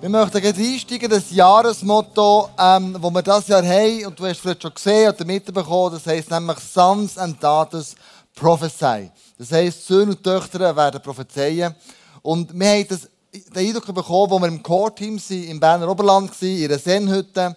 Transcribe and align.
Wir 0.00 0.08
möchten 0.08 0.40
gleich 0.40 0.56
einsteigen, 0.56 1.10
das 1.10 1.28
Jahresmotto, 1.32 2.50
ähm, 2.56 2.92
das 2.92 3.02
wir 3.02 3.22
dieses 3.22 3.48
Jahr 3.48 3.64
haben, 3.64 4.06
und 4.06 4.16
du 4.16 4.26
hast 4.26 4.36
es 4.36 4.38
vielleicht 4.38 4.62
schon 4.62 4.72
gesehen 4.72 5.12
oder 5.12 5.24
mitbekommen, 5.24 5.92
das 5.92 6.06
heisst 6.06 6.30
nämlich 6.30 6.58
Sons 6.60 7.18
and 7.18 7.42
Daughters 7.42 7.96
Prophesy. 8.32 9.10
Das 9.36 9.50
heisst, 9.50 9.88
Söhne 9.88 10.12
und 10.12 10.22
Töchter 10.22 10.76
werden 10.76 11.02
prophezeien. 11.02 11.74
Und 12.22 12.56
wir 12.56 12.68
haben 12.68 12.86
das, 12.86 13.08
den 13.32 13.66
Eindruck 13.66 13.92
bekommen, 13.92 14.32
als 14.34 14.42
wir 14.42 14.48
im 14.48 14.62
Core-Team 14.62 15.20
im 15.30 15.58
Berner 15.58 15.88
Oberland 15.88 16.30
waren, 16.30 16.48
in 16.48 16.64
einer 16.66 16.78
Sennhütte, 16.78 17.42
haben 17.42 17.56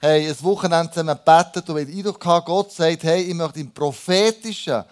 ein 0.00 0.36
Wochenende 0.44 0.92
zusammen 0.92 1.18
gebetet 1.18 1.68
und 1.68 1.76
wir 1.76 1.84
den 1.84 1.98
Eindruck 1.98 2.18
gehabt, 2.18 2.46
Gott 2.46 2.72
sagt, 2.72 3.04
hey, 3.04 3.20
ich 3.20 3.34
möchte 3.34 3.60
im 3.60 3.70
Prophetischen 3.70 4.82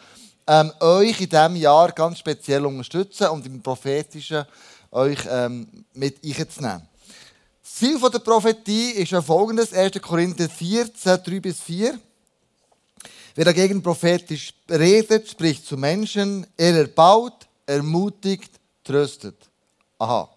ähm, 0.47 0.71
euch 0.81 1.19
in 1.19 1.31
diesem 1.31 1.57
Jahr 1.57 1.93
ganz 1.93 2.19
speziell 2.19 2.67
unterstützen 2.67 3.29
und 3.29 3.47
im 3.47 3.63
Prophetischen 3.63 4.45
euch 4.91 5.21
ähm, 5.31 5.87
mit 5.95 6.23
einzunehmen. 6.23 6.90
Ziel 7.81 7.99
der 7.99 8.19
Prophetie 8.19 8.91
ist 8.91 9.11
folgendes: 9.25 9.73
1. 9.73 10.03
Korinther 10.03 10.51
14, 10.51 11.19
3 11.25 11.41
bis 11.41 11.61
4. 11.61 11.99
Wer 13.35 13.45
dagegen 13.47 13.83
prophetisch 13.83 14.53
redet, 14.69 15.31
spricht 15.31 15.65
zu 15.65 15.79
Menschen, 15.79 16.47
er 16.59 16.77
erbaut, 16.77 17.49
ermutigt, 17.65 18.51
tröstet. 18.85 19.37
Aha. 19.99 20.29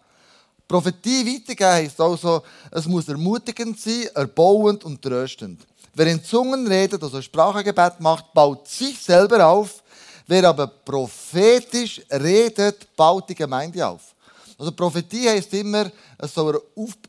Prophetie 0.66 1.26
weitergeben 1.26 1.74
heisst 1.74 2.00
also, 2.00 2.44
es 2.72 2.86
muss 2.86 3.10
ermutigend 3.10 3.78
sein, 3.78 4.08
erbauend 4.16 4.86
und 4.86 5.02
tröstend. 5.02 5.68
Wer 5.94 6.08
in 6.08 6.24
Zungen 6.24 6.66
redet, 6.66 7.04
also 7.04 7.22
Sprachengebet 7.22 8.00
macht, 8.00 8.34
baut 8.34 8.70
sich 8.70 8.98
selber 8.98 9.46
auf. 9.46 9.84
Wer 10.28 10.48
aber 10.48 10.68
prophetisch 10.68 12.00
redet, 12.10 12.96
baut 12.96 13.28
die 13.28 13.36
Gemeinde 13.36 13.86
auf. 13.86 14.13
Also 14.58 14.72
Prophetie 14.72 15.30
heisst 15.30 15.54
immer, 15.54 15.92
es 16.18 16.34
soll 16.34 16.62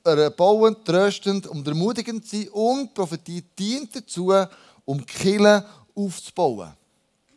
erbauend, 0.04 0.84
tröstend 0.84 1.46
und 1.46 1.66
ermutigend 1.66 2.26
sein 2.26 2.48
und 2.48 2.94
Prophetie 2.94 3.42
dient 3.58 3.94
dazu, 3.94 4.32
um 4.84 5.04
Kille 5.04 5.66
aufzubauen. 5.94 6.72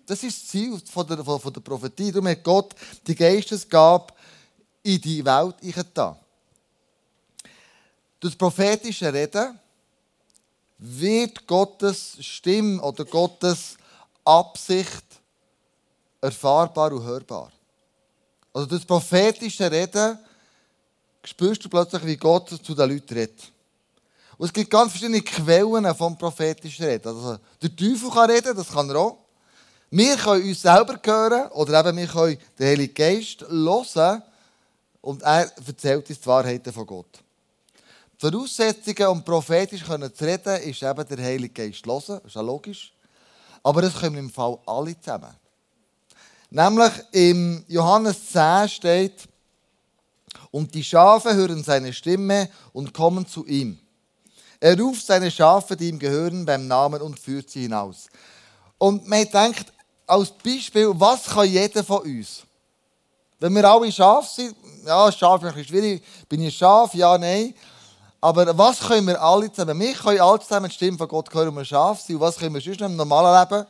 Das 0.05 0.23
ist 0.23 0.41
das 0.41 0.47
Ziel 0.49 0.81
von 0.85 1.05
der, 1.05 1.23
von 1.23 1.53
der 1.53 1.59
Prophetie. 1.59 2.11
Darum 2.11 2.29
hat 2.29 2.43
Gott 2.43 2.73
die 3.05 3.15
Geistesgabe 3.15 4.13
in 4.81 5.01
die 5.01 5.23
Welt 5.23 5.55
eingetan. 5.61 6.15
Durch 8.19 8.33
das 8.33 8.37
prophetische 8.37 9.13
Reden 9.13 9.59
wird 10.77 11.45
Gottes 11.45 12.17
Stimme 12.21 12.81
oder 12.81 13.03
Gottes 13.03 13.77
Absicht 14.23 15.03
erfahrbar 16.21 16.93
und 16.93 17.03
hörbar. 17.03 17.51
Also 18.57 18.69
das 18.69 18.85
prophetische 18.85 19.69
Reden 19.69 20.17
spürst 21.23 21.63
du 21.63 21.69
plötzlich, 21.69 22.03
wie 22.07 22.17
Gott 22.17 22.49
zu 22.49 22.73
den 22.73 22.89
Leuten 22.89 23.13
redet. 23.13 23.51
Und 24.35 24.47
es 24.47 24.53
gibt 24.53 24.71
ganz 24.71 24.93
verschiedene 24.93 25.21
Quellen 25.21 25.93
vom 25.93 26.17
prophetischen 26.17 26.85
Reden. 26.85 27.07
Also 27.07 27.37
der 27.61 27.75
Teufel 27.75 28.09
kann 28.09 28.31
reden, 28.31 28.57
das 28.57 28.71
kann 28.71 28.89
er 28.89 28.95
auch. 28.95 29.19
Wir 29.91 30.17
können 30.17 30.43
uns 30.43 30.59
selber 30.59 30.99
hören 31.05 31.51
oder 31.51 31.87
eben 31.87 31.97
wir 31.97 32.07
können 32.07 32.39
den 32.57 32.67
Heiligen 32.67 32.95
Geist 32.95 33.41
hören 33.47 34.23
und 35.01 35.21
er 35.21 35.51
erzählt 35.67 36.09
uns 36.09 36.19
die 36.19 36.25
Wahrheiten 36.25 36.73
von 36.73 36.87
Gott. 36.87 37.19
Die 38.19 38.27
Voraussetzungen, 38.27 39.07
um 39.09 39.23
prophetisch 39.23 39.83
zu 39.85 40.25
reden, 40.25 40.63
ist 40.63 40.81
eben 40.81 41.07
der 41.07 41.23
Heilige 41.23 41.53
Geist 41.53 41.85
hören. 41.85 42.01
Das 42.07 42.25
ist 42.25 42.33
ja 42.33 42.41
logisch. 42.41 42.91
Aber 43.61 43.83
das 43.83 43.99
können 43.99 44.17
im 44.17 44.31
Fall 44.31 44.57
alle 44.65 44.99
zusammen. 44.99 45.46
Nämlich 46.49 46.91
im 47.11 47.63
Johannes 47.67 48.31
10 48.31 48.69
steht, 48.69 49.27
und 50.51 50.73
die 50.73 50.83
Schafe 50.83 51.35
hören 51.35 51.63
seine 51.63 51.93
Stimme 51.93 52.49
und 52.73 52.93
kommen 52.93 53.27
zu 53.27 53.45
ihm. 53.45 53.79
Er 54.59 54.79
ruft 54.79 55.05
seine 55.05 55.29
Schafe, 55.29 55.75
die 55.75 55.89
ihm 55.89 55.99
gehören, 55.99 56.45
beim 56.45 56.67
Namen 56.67 57.01
und 57.01 57.19
führt 57.19 57.49
sie 57.49 57.63
hinaus. 57.63 58.07
Und 58.77 59.07
man 59.07 59.29
denkt, 59.29 59.71
als 60.07 60.31
Beispiel, 60.31 60.91
was 60.95 61.25
kann 61.25 61.47
jeder 61.47 61.83
von 61.83 61.99
uns? 61.99 62.43
Wenn 63.39 63.53
wir 63.53 63.69
alle 63.69 63.91
Schafe 63.91 64.27
sind, 64.33 64.55
ja, 64.85 65.11
Schaf 65.11 65.43
ist 65.43 65.49
ein 65.49 65.53
bisschen 65.53 65.67
schwierig, 65.67 66.03
bin 66.27 66.41
ich 66.41 66.57
Schaf? 66.57 66.93
Ja, 66.95 67.17
nein. 67.17 67.53
Aber 68.19 68.57
was 68.57 68.79
können 68.79 69.05
wir 69.05 69.21
alle 69.21 69.51
zusammen? 69.51 69.79
Wir 69.79 69.93
können 69.93 70.21
alle 70.21 70.39
zusammen 70.39 70.69
die 70.69 70.73
Stimme 70.73 70.97
von 70.97 71.07
Gott 71.07 71.31
hören, 71.31 71.49
und 71.49 71.55
wir 71.57 71.65
Schaf 71.65 72.01
sind. 72.01 72.15
Und 72.15 72.21
was 72.21 72.37
können 72.37 72.55
wir 72.55 72.61
sonst 72.61 72.81
im 72.81 72.95
normalen 72.95 73.47
Leben? 73.47 73.67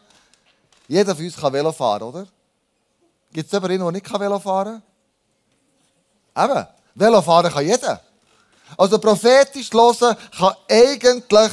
Jeder 0.88 1.16
von 1.16 1.26
uns 1.26 1.36
kann 1.36 1.52
Velo 1.52 1.72
fahren, 1.74 2.04
oder? 2.04 2.28
Gibt 3.38 3.54
es 3.54 3.54
jemanden, 3.54 3.78
der 3.78 3.92
nicht 3.92 4.20
Velo 4.20 4.40
fahren 4.40 4.82
kann? 6.34 6.50
Eben, 6.50 6.68
Velo 6.96 7.22
fahren 7.22 7.52
kann 7.52 7.64
jeder. 7.64 8.02
Also 8.76 8.98
prophetisch 8.98 9.72
hören 9.72 10.18
kann 10.36 10.56
eigentlich 10.68 11.52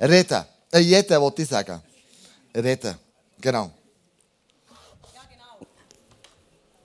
reden. 0.00 0.46
Äh, 0.72 0.78
jeder, 0.78 1.20
wollte 1.20 1.42
ich 1.42 1.48
sagen. 1.48 1.82
Reden. 2.54 2.98
Genau. 3.38 3.70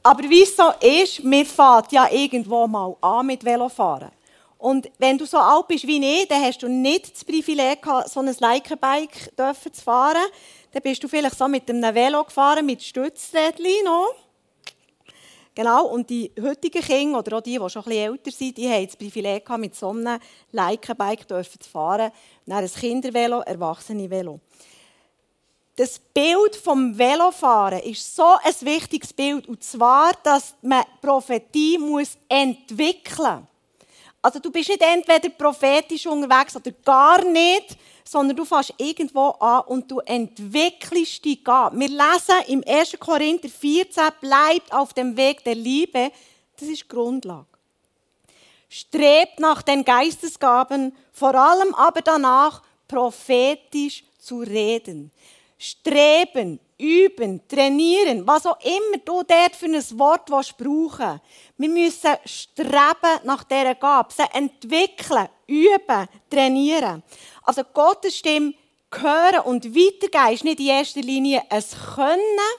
Aber 0.03 0.23
wie 0.23 0.43
es 0.43 0.53
so 0.53 0.69
ist, 0.81 1.23
mir 1.23 1.45
fährt 1.45 1.93
ja 1.93 2.11
irgendwo 2.11 2.67
mal 2.67 2.93
an 2.99 3.27
mit 3.27 3.45
Velofahren. 3.45 4.11
Und 4.57 4.91
wenn 4.97 5.17
du 5.17 5.25
so 5.25 5.37
alt 5.37 5.69
bist 5.69 5.87
wie 5.87 6.05
ich, 6.05 6.27
dann 6.27 6.43
hast 6.43 6.61
du 6.61 6.67
nicht 6.67 7.13
das 7.13 7.23
Privileg 7.23 7.81
gehabt, 7.81 8.09
so 8.09 8.19
ein 8.19 8.35
Leica-Bike 8.37 9.31
zu 9.71 9.81
fahren. 9.81 10.25
Dann 10.73 10.81
bist 10.81 11.01
du 11.01 11.07
vielleicht 11.07 11.37
so 11.37 11.47
mit 11.47 11.69
einem 11.69 11.95
Velo 11.95 12.25
gefahren, 12.25 12.65
mit 12.65 12.83
Stützrädchen 12.83 13.85
noch. 13.85 14.13
Genau, 15.53 15.87
und 15.87 16.09
die 16.09 16.31
heutigen 16.41 16.81
Kinder, 16.81 17.19
oder 17.19 17.37
auch 17.37 17.41
die, 17.41 17.59
die 17.59 17.69
schon 17.69 17.83
ein 17.83 17.89
bisschen 17.89 18.13
älter 18.13 18.31
sind, 18.31 18.57
die 18.57 18.69
haben 18.69 18.85
das 18.85 18.95
Privileg 18.95 19.45
gehabt, 19.45 19.59
mit 19.59 19.75
so 19.75 19.89
einem 19.89 20.17
Leica-Bike 20.51 21.27
zu 21.27 21.69
fahren. 21.69 22.11
Dann 22.45 22.63
ein 22.63 22.71
Kindervelo, 22.71 23.41
Erwachsene-Velo. 23.41 24.39
Das 25.75 25.99
Bild 25.99 26.55
vom 26.55 26.97
Velofahren 26.97 27.79
ist 27.79 28.15
so 28.15 28.35
ein 28.43 28.53
wichtiges 28.61 29.11
Bild. 29.11 29.47
Und 29.47 29.63
zwar, 29.63 30.13
dass 30.23 30.53
man 30.61 30.83
Prophetie 31.01 31.79
entwickeln 32.29 33.39
muss. 33.39 33.50
Also 34.21 34.39
du 34.39 34.51
bist 34.51 34.69
nicht 34.69 34.81
entweder 34.81 35.29
prophetisch 35.29 36.05
unterwegs 36.05 36.55
oder 36.55 36.71
gar 36.85 37.23
nicht, 37.25 37.75
sondern 38.03 38.37
du 38.37 38.45
fährst 38.45 38.73
irgendwo 38.77 39.29
an 39.39 39.63
und 39.67 39.89
du 39.89 39.99
entwickelst 39.99 41.25
dich 41.25 41.47
an. 41.47 41.79
Wir 41.79 41.87
lesen 41.87 42.35
im 42.47 42.63
1. 42.67 42.99
Korinther 42.99 43.49
14, 43.49 44.03
bleibt 44.19 44.71
auf 44.71 44.93
dem 44.93 45.17
Weg 45.17 45.43
der 45.43 45.55
Liebe. 45.55 46.11
Das 46.59 46.69
ist 46.69 46.83
die 46.83 46.87
Grundlage. 46.87 47.45
Strebt 48.69 49.39
nach 49.39 49.63
den 49.63 49.83
Geistesgaben, 49.83 50.95
vor 51.11 51.35
allem 51.35 51.73
aber 51.73 52.01
danach, 52.01 52.61
prophetisch 52.87 54.03
zu 54.19 54.39
reden. 54.39 55.11
Streben, 55.57 56.59
üben, 56.81 57.47
trainieren, 57.47 58.25
was 58.25 58.45
auch 58.45 58.59
immer 58.61 58.97
du 59.05 59.23
dort 59.23 59.55
für 59.55 59.67
ein 59.67 59.99
Wort 59.99 60.25
brauchen 60.25 60.49
willst. 60.57 61.21
Wir 61.57 61.69
müssen 61.69 62.17
streben 62.25 63.19
nach 63.23 63.43
dieser 63.43 63.75
Gabe, 63.75 64.11
sie 64.11 64.23
entwickeln, 64.33 65.29
üben, 65.47 66.07
trainieren. 66.29 67.03
Also 67.43 67.63
Gottes 67.63 68.17
Stimme 68.17 68.53
hören 68.93 69.41
und 69.45 69.75
weitergeben 69.75 70.33
ist 70.33 70.43
nicht 70.43 70.59
in 70.59 70.67
erster 70.67 71.01
Linie 71.01 71.43
ein 71.49 71.63
Können, 71.95 72.51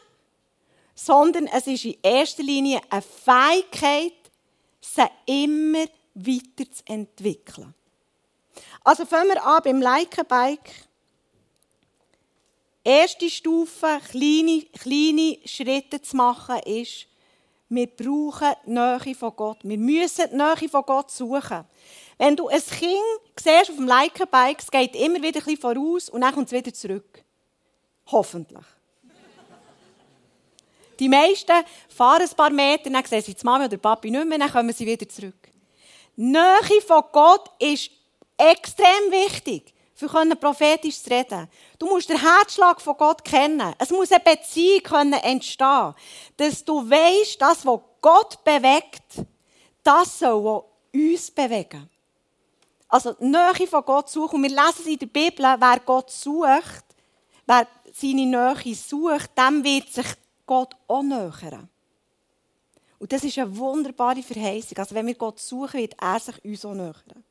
sondern 0.95 1.47
es 1.49 1.67
ist 1.67 1.85
in 1.85 1.97
erster 2.03 2.43
Linie 2.43 2.81
eine 2.89 3.03
Fähigkeit, 3.03 4.13
sie 4.81 5.07
immer 5.27 5.87
weiterzuentwickeln. 6.15 7.75
Also 8.85 9.05
fangen 9.05 9.31
wir 9.31 9.45
an 9.45 9.63
beim 9.65 9.81
Leica-Bike. 9.81 10.87
Erste 12.85 13.31
Stufe, 13.31 14.01
kleine, 14.11 14.63
kleine 14.79 15.39
Schritte 15.45 16.03
zu 16.03 16.17
machen, 16.17 16.59
ist, 16.65 17.07
wir 17.69 17.87
brauchen 17.87 18.53
die 18.67 18.71
Nähe 18.71 19.15
von 19.15 19.35
Gott. 19.37 19.59
Wir 19.63 19.79
müssen 19.79 20.29
die 20.31 20.37
Nähe 20.37 20.69
von 20.69 20.83
Gott 20.83 21.11
suchen. 21.11 21.65
Wenn 22.19 22.37
du 22.37 22.49
ein 22.49 22.61
Kind 22.61 22.99
siehst 23.41 23.71
auf 23.71 23.77
dem 23.77 23.87
Leica-Bike, 23.87 24.61
es 24.61 24.71
geht 24.71 24.95
immer 24.97 25.23
wieder 25.23 25.41
ein 25.47 25.57
voraus 25.57 26.09
und 26.09 26.21
dann 26.21 26.35
kommt 26.35 26.47
es 26.47 26.53
wieder 26.53 26.75
zurück. 26.75 27.25
Hoffentlich. 28.09 28.65
Die 30.99 31.09
meisten 31.09 31.65
fahren 31.89 32.23
ein 32.23 32.37
paar 32.37 32.51
Meter, 32.51 32.91
dann 32.91 33.05
sehen 33.05 33.23
sie 33.23 33.35
die 33.35 33.45
Mama 33.45 33.65
oder 33.65 33.77
Papi 33.79 34.11
nicht 34.11 34.27
mehr, 34.27 34.39
dann 34.39 34.53
kommen 34.53 34.73
sie 34.73 34.87
wieder 34.87 35.09
zurück. 35.09 35.49
Die 36.17 36.23
Nähe 36.23 36.83
von 36.87 37.03
Gott 37.11 37.51
ist 37.59 37.91
extrem 38.37 39.11
wichtig, 39.11 39.73
für 39.95 40.09
prophetisch 40.09 41.03
zu 41.03 41.11
reden. 41.11 41.49
Du 41.79 41.87
musst 41.87 42.09
den 42.09 42.21
Herzschlag 42.21 42.81
von 42.81 42.97
Gott 42.97 43.25
kennen. 43.25 43.75
Es 43.79 43.91
muss 43.91 44.11
eine 44.11 44.21
Beziehung 44.21 45.13
entstehen, 45.13 45.95
dass 46.37 46.65
du 46.65 46.89
weißt, 46.89 47.41
das, 47.41 47.65
was 47.67 47.81
Gott 48.01 48.43
bewegt, 48.45 49.25
das 49.83 50.19
soll 50.19 50.47
auch 50.47 50.65
uns 50.93 51.31
bewegen. 51.31 51.89
Also 52.89 53.15
die 53.15 53.25
Nähe 53.25 53.67
von 53.67 53.85
Gott 53.85 54.11
suchen. 54.11 54.37
Und 54.37 54.43
wir 54.43 54.51
lesen 54.51 54.81
es 54.81 54.87
in 54.87 54.99
der 54.99 55.07
Bibel, 55.07 55.45
wer 55.59 55.81
Gott 55.81 56.11
sucht, 56.11 56.85
wer 57.47 57.67
seine 57.93 58.27
Nähe 58.27 58.75
sucht, 58.75 59.31
dem 59.39 59.65
wird 59.65 59.89
sich 59.89 60.07
Gott 60.47 60.75
auch 60.87 61.03
nähern. 61.03 61.69
Und 62.99 63.13
das 63.13 63.25
ist 63.25 63.39
eine 63.39 63.57
wunderbare 63.57 64.23
Verheißung. 64.23 64.79
Also 64.79 64.95
wenn 64.95 65.07
wir 65.07 65.15
Gott 65.15 65.41
suchen, 65.41 65.81
wird 65.81 65.95
er 66.01 66.21
sich 66.21 66.45
uns 66.45 66.65
auch 66.65 66.75
nähern. 66.75 67.25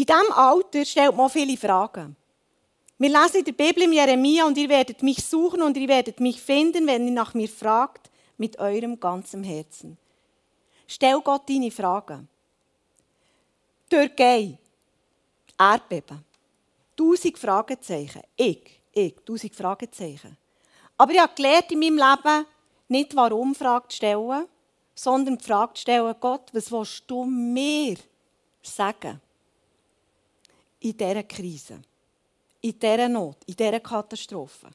In 0.00 0.06
diesem 0.06 0.32
Alter 0.32 0.82
stellt 0.86 1.14
man 1.14 1.28
viele 1.28 1.58
Fragen. 1.58 2.16
Wir 2.96 3.10
lesen 3.10 3.40
in 3.40 3.44
der 3.44 3.52
Bibel 3.52 3.82
im 3.82 3.92
Jeremia 3.92 4.46
und 4.46 4.56
ihr 4.56 4.70
werdet 4.70 5.02
mich 5.02 5.22
suchen 5.22 5.60
und 5.60 5.76
ihr 5.76 5.88
werdet 5.88 6.20
mich 6.20 6.40
finden, 6.40 6.86
wenn 6.86 7.06
ihr 7.06 7.12
nach 7.12 7.34
mir 7.34 7.50
fragt, 7.50 8.10
mit 8.38 8.58
eurem 8.58 8.98
ganzen 8.98 9.44
Herzen. 9.44 9.98
Stell 10.86 11.20
Gott 11.20 11.46
deine 11.50 11.70
Fragen. 11.70 12.26
Türkei, 13.90 14.56
Erdbeben, 15.58 16.24
tausend 16.96 17.38
Fragezeichen. 17.38 18.22
Ich, 18.36 18.80
ich, 18.92 19.16
tausend 19.26 19.54
Fragezeichen. 19.54 20.34
Aber 20.96 21.12
ich 21.12 21.20
habe 21.20 21.34
gelernt 21.34 21.72
in 21.72 21.78
meinem 21.78 21.98
Leben, 21.98 22.46
nicht 22.88 23.14
warum 23.14 23.54
Frage 23.54 23.88
zu 23.88 23.96
stellen, 23.96 24.46
sondern 24.94 25.36
die 25.36 25.44
Frage 25.44 25.74
zu 25.74 25.82
stellen, 25.82 26.14
Gott, 26.18 26.48
was 26.54 26.72
willst 26.72 27.02
du 27.06 27.26
mir 27.26 27.98
sagen? 28.62 29.20
In 30.80 30.96
dieser 30.96 31.22
Krise, 31.22 31.80
in 32.60 32.78
dieser 32.78 33.08
Not, 33.08 33.36
in 33.46 33.56
dieser 33.56 33.80
Katastrophe. 33.80 34.68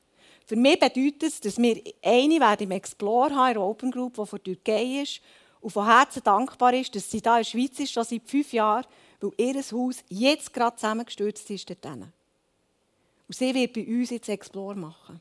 Für 0.46 0.56
mich 0.56 0.80
bedeutet 0.80 1.24
es, 1.24 1.40
dass 1.40 1.58
wir 1.58 1.82
eine 2.04 2.40
werden 2.40 2.64
im 2.64 2.72
Explore 2.72 3.34
haben, 3.34 3.48
in 3.48 3.54
der 3.56 3.64
Open 3.64 3.92
Group, 3.92 4.16
die 4.16 4.26
von 4.26 4.44
Türkei 4.44 5.02
ist 5.02 5.22
und 5.62 5.72
von 5.72 5.88
Herzen 5.88 6.22
dankbar 6.24 6.74
ist, 6.76 6.96
dass 6.96 7.10
sie 7.10 7.22
da 7.22 7.38
in 7.38 7.44
der 7.44 7.50
Schweiz 7.50 7.80
ist, 7.80 7.92
schon 7.92 8.04
seit 8.04 8.22
fünf 8.30 8.54
Jahren, 8.54 8.86
weil 9.20 9.32
ihr 9.38 9.56
Haus 9.56 10.04
jetzt 10.10 10.54
gerade 10.54 10.76
zusammengestürzt 10.76 11.50
ist 11.50 11.70
dort. 11.70 11.86
Und 11.86 13.36
sie 13.36 13.54
wird 13.56 13.74
bei 13.74 13.88
uns 13.88 14.12
jetzt 14.12 14.30
Explore 14.30 14.76
machen. 14.76 15.20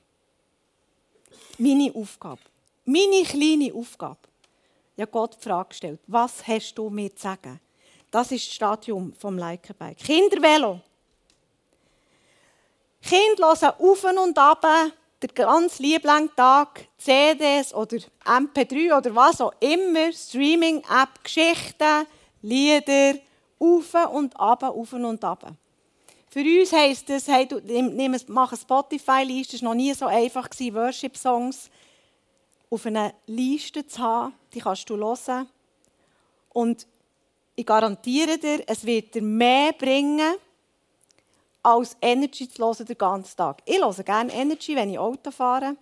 Meine 1.58 1.94
Aufgabe. 1.94 2.42
Meine 2.84 3.22
kleine 3.22 3.72
Aufgabe. 3.72 4.18
Ja, 4.96 5.06
Gott 5.06 5.36
die 5.36 5.42
Frage 5.42 5.70
gestellt, 5.70 6.00
was 6.06 6.46
hast 6.46 6.74
du 6.74 6.90
mir 6.90 7.14
zu 7.16 7.22
sagen? 7.22 7.60
Das 8.14 8.30
ist 8.30 8.46
das 8.46 8.54
Stadium 8.54 9.12
vom 9.18 9.36
Leikenbike. 9.36 9.98
Kindervelo. 9.98 10.78
Kinder 13.02 13.48
hören 13.60 13.72
auf 13.76 14.04
und 14.04 14.38
ab 14.38 14.64
den 15.20 15.34
ganz 15.34 15.80
lieben 15.80 16.30
Tag 16.36 16.86
CDs 16.96 17.74
oder 17.74 17.96
MP3 18.24 18.96
oder 18.96 19.12
was 19.16 19.40
auch 19.40 19.52
immer, 19.58 20.12
Streaming-App, 20.12 21.24
Geschichten, 21.24 22.06
Lieder, 22.42 23.18
auf 23.58 23.94
und 24.12 24.38
ab, 24.38 24.62
auf 24.62 24.92
und 24.92 25.24
ab. 25.24 25.52
Für 26.30 26.40
uns 26.40 26.72
heisst 26.72 27.08
das, 27.08 27.26
hey, 27.26 27.48
du, 27.48 27.60
mach 28.28 28.52
eine 28.52 28.60
Spotify-Liste, 28.60 29.56
es 29.56 29.62
war 29.62 29.70
noch 29.70 29.74
nie 29.74 29.92
so 29.92 30.06
einfach, 30.06 30.48
Worship-Songs 30.72 31.68
auf 32.70 32.86
einer 32.86 33.12
Liste 33.26 33.84
zu 33.84 34.00
haben, 34.00 34.34
die 34.52 34.60
kannst 34.60 34.88
du 34.88 34.96
hören. 34.96 35.48
Und 36.50 36.86
ich 37.56 37.66
garantiere 37.66 38.38
dir, 38.38 38.62
es 38.66 38.84
wird 38.84 39.14
dir 39.14 39.22
mehr 39.22 39.72
bringen, 39.72 40.36
als 41.62 41.96
Energy 42.00 42.48
zu 42.48 42.62
hören 42.62 42.84
den 42.84 42.98
ganzen 42.98 43.36
Tag. 43.36 43.62
Ich 43.64 43.78
höre 43.78 43.92
gerne 44.02 44.32
Energy, 44.32 44.76
wenn 44.76 44.90
ich 44.90 44.98
Auto 44.98 45.30
fahre. 45.30 45.76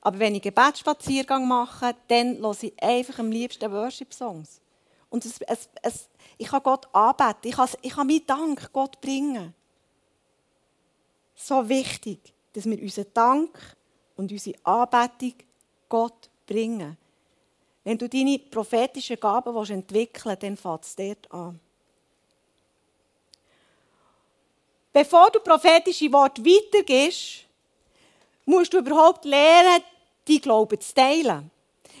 Aber 0.00 0.18
wenn 0.18 0.34
ich 0.34 0.42
Gebetsspaziergang 0.42 1.46
mache, 1.46 1.94
dann 2.08 2.38
höre 2.38 2.62
ich 2.62 2.82
einfach 2.82 3.18
am 3.18 3.30
liebsten 3.30 3.70
Worship-Songs. 3.70 4.60
Und 5.10 5.24
es, 5.24 5.40
es, 5.42 5.68
es, 5.82 6.08
ich 6.38 6.48
kann 6.48 6.62
Gott 6.62 6.88
anbeten, 6.94 7.50
ich 7.50 7.54
kann, 7.54 7.68
ich 7.82 7.92
kann 7.92 8.06
meinen 8.06 8.26
Dank 8.26 8.72
Gott 8.72 9.00
bringen. 9.00 9.54
So 11.34 11.68
wichtig, 11.68 12.32
dass 12.54 12.64
wir 12.64 12.80
unseren 12.80 13.06
Dank 13.12 13.76
und 14.16 14.32
unsere 14.32 14.56
Anbetung 14.64 15.34
Gott 15.88 16.30
bringen. 16.46 16.96
Wenn 17.84 17.98
du 17.98 18.08
deine 18.08 18.38
prophetischen 18.38 19.18
Gaben 19.18 19.56
entwickeln 19.56 20.24
willst, 20.24 20.42
dann 20.42 20.56
fängt 20.56 20.84
es 20.84 20.96
dort 20.96 21.32
an. 21.32 21.60
Bevor 24.92 25.30
du 25.30 25.40
prophetische 25.40 26.12
Worte 26.12 26.44
weitergehst, 26.44 27.46
musst 28.44 28.72
du 28.72 28.78
überhaupt 28.78 29.24
lernen, 29.24 29.82
die 30.28 30.40
Glauben 30.40 30.80
zu 30.80 30.94
teilen. 30.94 31.50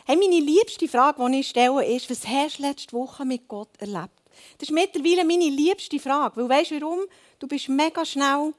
Hey, 0.04 0.16
meine 0.16 0.40
liebste 0.40 0.88
Frage, 0.88 1.24
die 1.30 1.40
ich 1.40 1.48
stelle, 1.48 1.84
ist, 1.86 2.10
was 2.10 2.26
hast 2.26 2.58
du 2.58 2.62
letzte 2.62 2.92
Woche 2.92 3.24
mit 3.24 3.48
Gott 3.48 3.70
erlebt? 3.78 4.10
Das 4.58 4.68
ist 4.68 4.74
mittlerweile 4.74 5.24
meine 5.24 5.48
liebste 5.48 5.98
Frage. 5.98 6.36
Weil 6.36 6.48
weißt 6.48 6.72
du 6.72 6.80
warum? 6.80 7.00
Du 7.38 7.46
bist 7.46 7.68
mega 7.68 8.04
schnell 8.04 8.52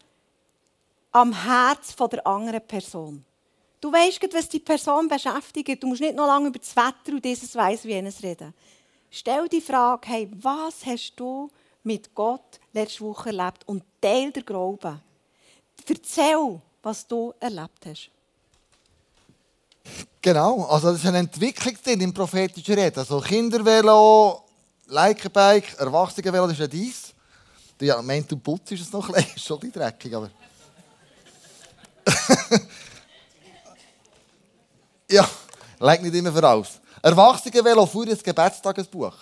am 1.12 1.34
Herz 1.34 1.96
der 1.96 2.26
anderen 2.26 2.66
Person. 2.66 3.26
Du 3.84 3.92
weißt, 3.92 4.34
was 4.34 4.48
die 4.48 4.62
Person 4.62 5.10
beschäftigt. 5.10 5.84
Du 5.84 5.88
musst 5.88 6.00
nicht 6.00 6.16
noch 6.16 6.26
lange 6.26 6.48
über 6.48 6.58
das 6.58 6.74
Wetter 6.74 7.12
und 7.12 7.26
dieses 7.26 7.54
Weiss 7.54 7.84
wie 7.84 7.90
jenes 7.90 8.24
reden. 8.24 8.54
Stell 9.12 9.50
die 9.50 9.60
Frage, 9.60 10.08
hey, 10.08 10.32
was 10.36 10.86
hast 10.86 11.12
du 11.18 11.50
mit 11.84 12.16
Gott 12.16 12.62
letzte 12.72 13.02
Woche 13.02 13.36
erlebt? 13.36 13.68
Und 13.68 13.84
teil 14.00 14.32
der 14.32 14.44
Glauben. 14.44 15.02
Erzähl, 15.86 16.62
was 16.82 17.06
du 17.06 17.34
erlebt 17.42 17.86
hast. 17.86 18.10
Genau, 20.22 20.64
also 20.64 20.92
das 20.92 21.00
ist 21.00 21.06
eine 21.06 21.18
Entwicklung 21.18 21.76
drin 21.84 22.00
im 22.00 22.14
prophetischen 22.14 22.76
Reden. 22.76 23.00
Also 23.00 23.20
Kindervelo, 23.20 24.46
Leikerbike, 24.86 25.78
Erwachsenenvelo, 25.78 26.46
das 26.46 26.54
ist 26.54 26.60
ja 26.60 26.68
dies. 26.68 27.14
Ja, 27.82 28.02
meint 28.02 28.32
du 28.32 28.38
putzt 28.38 28.72
es 28.72 28.94
noch 28.94 29.10
ein 29.10 29.16
bisschen, 29.16 29.32
ist 29.36 29.46
schon 29.46 29.58
ein 29.58 29.72
bisschen 29.72 29.82
dreckig, 29.82 30.16
aber... 30.16 30.32
Ja, 35.14 35.30
leg 35.84 36.02
nicht 36.02 36.16
immer 36.16 36.32
voraus. 36.32 36.80
Erwachsene 37.02 37.64
für 37.88 38.02
ein 38.02 38.18
Gebetstagesbuch. 38.24 39.16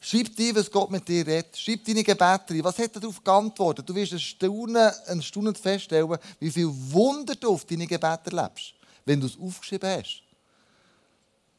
Schreib 0.00 0.34
dir, 0.36 0.54
was 0.54 0.70
Gott 0.70 0.90
mit 0.90 1.06
dir 1.08 1.26
redet. 1.26 1.56
Schreib 1.56 1.84
deine 1.84 2.04
Gebete 2.04 2.54
rein. 2.54 2.64
Was 2.64 2.78
hat 2.78 2.94
er 2.94 3.00
darauf 3.00 3.22
geantwortet? 3.22 3.88
Du 3.88 3.94
wirst 3.94 4.12
ein 4.12 4.20
Staunen, 4.20 4.92
ein 5.06 5.20
Staunen 5.20 5.54
feststellen, 5.54 6.16
wie 6.38 6.50
viel 6.50 6.68
Wunder 6.68 7.34
du 7.34 7.52
auf 7.52 7.64
deine 7.64 7.86
Gebete 7.86 8.30
erlebst, 8.30 8.74
wenn 9.04 9.20
du 9.20 9.26
es 9.26 9.38
aufgeschrieben 9.38 9.90
hast. 9.90 10.22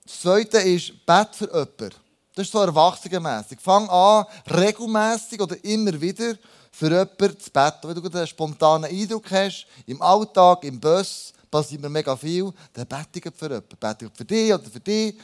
Das 0.05 0.21
Zweite 0.21 0.57
ist, 0.59 1.05
bet 1.05 1.35
für 1.35 1.45
jemanden. 1.45 1.93
Das 2.33 2.45
ist 2.45 2.53
so 2.53 2.61
erwachsenenmässig. 2.61 3.59
Fang 3.59 3.89
an, 3.89 4.25
regelmässig 4.49 5.41
oder 5.41 5.61
immer 5.63 5.99
wieder 5.99 6.35
für 6.71 6.87
jemanden 6.87 7.39
zu 7.39 7.51
beten. 7.51 7.83
Wenn 7.83 8.01
du 8.01 8.17
einen 8.17 8.27
spontanen 8.27 8.89
Eindruck 8.89 9.29
hast, 9.31 9.67
im 9.85 10.01
Alltag, 10.01 10.63
im 10.63 10.79
Bus, 10.79 11.33
passiert 11.49 11.81
mir 11.81 11.89
mega 11.89 12.15
viel, 12.15 12.51
dann 12.73 12.87
bete 12.87 13.19
ich 13.27 13.35
für 13.35 13.45
jemanden. 13.47 13.77
Bete 13.79 14.05
ich 14.05 14.11
für 14.15 14.25
dich 14.25 14.53
oder 14.53 14.69
für 14.69 14.79
dich 14.79 15.15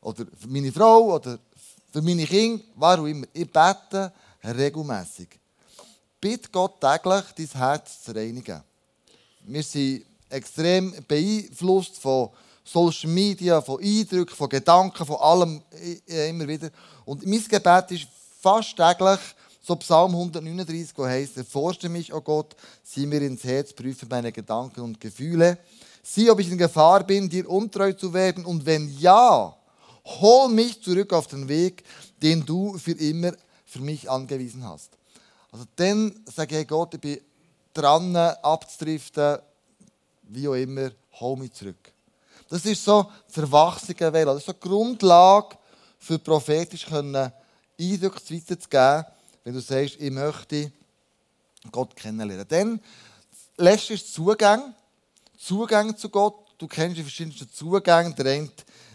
oder 0.00 0.26
für 0.38 0.48
meine 0.48 0.72
Frau 0.72 1.14
oder 1.14 1.38
für 1.92 2.02
meine 2.02 2.26
Kinder, 2.26 2.64
warum 2.76 3.06
immer. 3.06 3.26
Ich 3.32 3.50
bete 3.50 4.12
regelmäßig. 4.44 5.28
Bitte 6.20 6.48
Gott 6.50 6.80
täglich, 6.80 7.24
dein 7.36 7.60
Herz 7.60 8.02
zu 8.02 8.12
reinigen. 8.12 8.62
Wir 9.44 9.62
sind 9.62 10.04
extrem 10.28 10.94
beeinflusst 11.06 11.98
von 11.98 12.30
Social 12.64 13.10
Media, 13.10 13.60
von 13.60 13.82
Eindrücken, 13.82 14.36
von 14.36 14.48
Gedanken, 14.48 15.04
von 15.04 15.16
allem 15.16 15.62
immer 16.06 16.46
wieder. 16.46 16.70
Und 17.04 17.26
mein 17.26 17.44
Gebet 17.46 17.90
ist 17.90 18.06
fast 18.40 18.76
täglich, 18.76 19.20
so 19.62 19.76
Psalm 19.76 20.12
139, 20.12 20.92
wo 20.96 21.06
heißt, 21.06 21.36
erforsche 21.36 21.88
mich, 21.88 22.12
o 22.12 22.16
oh 22.16 22.20
Gott, 22.20 22.56
sieh 22.82 23.06
mir 23.06 23.22
ins 23.22 23.44
Herz, 23.44 23.72
prüfe 23.72 24.06
meine 24.10 24.32
Gedanken 24.32 24.80
und 24.80 25.00
Gefühle. 25.00 25.56
Sieh, 26.02 26.28
ob 26.30 26.40
ich 26.40 26.50
in 26.50 26.58
Gefahr 26.58 27.04
bin, 27.04 27.28
dir 27.28 27.48
untreu 27.48 27.92
zu 27.92 28.12
werden. 28.12 28.44
Und 28.44 28.66
wenn 28.66 28.92
ja, 28.98 29.56
hol 30.04 30.48
mich 30.48 30.82
zurück 30.82 31.12
auf 31.12 31.28
den 31.28 31.48
Weg, 31.48 31.84
den 32.20 32.44
du 32.44 32.76
für 32.76 32.92
immer 32.92 33.32
für 33.64 33.80
mich 33.80 34.10
angewiesen 34.10 34.66
hast. 34.66 34.90
Also 35.52 35.64
dann 35.76 36.12
sage 36.34 36.60
ich, 36.60 36.66
Gott, 36.66 36.94
ich 36.94 37.00
bin 37.00 37.20
dran, 37.72 38.16
abzudriften, 38.16 39.38
wie 40.24 40.48
auch 40.48 40.54
immer, 40.54 40.90
hol 41.20 41.36
mich 41.36 41.52
zurück. 41.52 41.92
Das 42.48 42.66
ist 42.66 42.84
so 42.84 43.10
das 43.28 43.36
Erwachsene 43.36 44.10
Das 44.10 44.38
ist 44.38 44.46
so 44.46 44.52
die 44.52 44.60
Grundlage 44.60 45.56
für 45.98 46.18
prophetisch 46.18 46.84
können 46.84 47.32
Eindrücke 47.78 48.34
weiterzugeben 48.34 49.04
wenn 49.44 49.54
du 49.54 49.60
sagst, 49.60 49.96
ich 49.98 50.10
möchte 50.10 50.72
Gott 51.70 51.94
kennenlernen. 51.96 52.46
Dann 52.48 52.80
lässt 53.56 53.90
du 53.90 53.96
Zugang, 53.96 54.74
Zugang 55.38 55.96
zu 55.96 56.08
Gott. 56.08 56.34
Du 56.58 56.68
kennst 56.68 56.96
die 56.96 57.02
verschiedensten 57.02 57.50
Zugänge. 57.50 58.14
Der 58.14 58.26
eine 58.26 58.50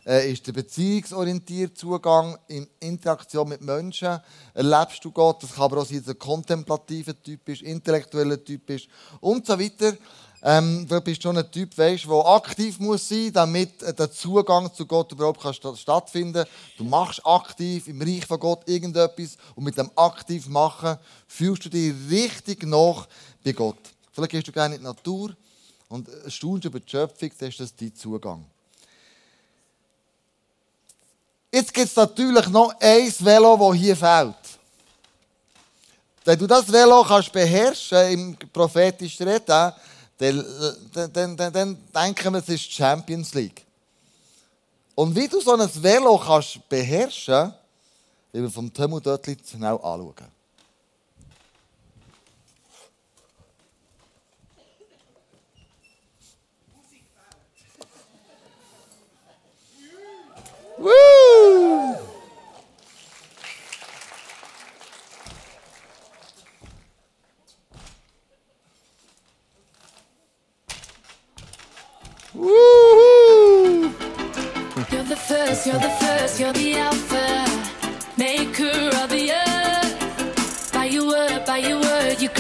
äh, 0.06 0.32
ist 0.32 0.48
der 0.48 0.54
beziehungsorientierte 0.54 1.74
Zugang 1.74 2.38
in 2.48 2.68
Interaktion 2.80 3.50
mit 3.50 3.62
Menschen. 3.62 4.20
Erlebst 4.54 5.04
du 5.04 5.12
Gott? 5.12 5.44
Das 5.44 5.54
kann 5.54 5.66
aber 5.66 5.82
auch 5.82 5.86
sein, 5.86 6.00
dass 6.00 6.16
ein 6.16 6.20
kontemplativer 6.20 7.22
Typ 7.22 7.50
ist, 7.50 7.62
intellektueller 7.62 8.42
Typ 8.44 8.70
ist 8.70 8.88
und 9.20 9.46
so 9.46 9.60
weiter. 9.60 9.98
Ähm, 10.44 10.88
du 10.88 11.02
bist 11.02 11.24
schon 11.24 11.38
ein 11.38 11.52
Typ, 11.52 11.76
weißt, 11.78 12.06
der 12.06 12.26
aktiv 12.26 12.80
muss 12.80 13.10
sein 13.10 13.24
muss, 13.24 13.34
damit 13.34 13.82
der 13.82 14.12
Zugang 14.12 14.72
zu 14.74 14.86
Gott 14.86 15.12
überhaupt 15.12 15.42
kann 15.42 15.54
stattfinden 15.54 16.44
kann. 16.44 16.48
Du 16.78 16.84
machst 16.84 17.26
aktiv 17.26 17.88
im 17.88 18.02
Reich 18.02 18.26
von 18.26 18.40
Gott 18.40 18.62
irgendetwas 18.68 19.38
und 19.56 19.64
mit 19.64 19.78
dem 19.78 19.90
aktiv 19.96 20.48
machen 20.48 20.98
fühlst 21.28 21.66
du 21.66 21.70
dich 21.70 21.94
richtig 22.10 22.64
nach 22.64 23.08
bei 23.44 23.52
Gott. 23.52 23.80
Vielleicht 24.12 24.32
gehst 24.32 24.48
du 24.48 24.52
gerne 24.52 24.76
in 24.76 24.82
die 24.82 24.88
Natur 24.88 25.36
und 25.90 26.08
staunst 26.28 26.66
über 26.66 26.80
die 26.80 26.90
Schöpfung, 26.90 27.32
dann 27.40 27.50
ist 27.50 27.60
das 27.60 27.76
dein 27.76 27.96
Zugang. 27.96 28.46
Jetzt 31.52 31.74
gibt 31.74 31.88
es 31.88 31.96
natürlich 31.96 32.48
noch 32.50 32.76
ein 32.80 33.12
Velo, 33.20 33.58
das 33.58 33.80
hier 33.80 33.96
fehlt. 33.96 34.36
Wenn 36.26 36.38
du 36.38 36.46
das 36.46 36.72
Velo 36.72 37.04
kannst 37.04 37.32
beherrschen 37.32 38.12
im 38.12 38.38
prophetischen 38.52 39.28
Reden, 39.28 39.74
dann, 40.18 40.46
dann, 41.14 41.38
dann, 41.38 41.54
dann 41.54 41.78
denken 41.94 42.34
wir, 42.34 42.40
es 42.40 42.50
ist 42.50 42.68
die 42.68 42.74
Champions 42.74 43.34
League. 43.34 43.66
Und 44.96 45.16
wie 45.16 45.28
du 45.28 45.40
so 45.40 45.54
ein 45.54 45.70
Velo 45.84 46.18
kannst 46.18 46.68
beherrschen, 46.68 47.54
will 48.32 48.44
wir 48.44 48.50
vom 48.50 48.74
Tömmel 48.74 49.00
dort 49.02 49.26
schnell 49.26 49.74
anschauen. 49.74 50.38
Woo! 60.80 61.97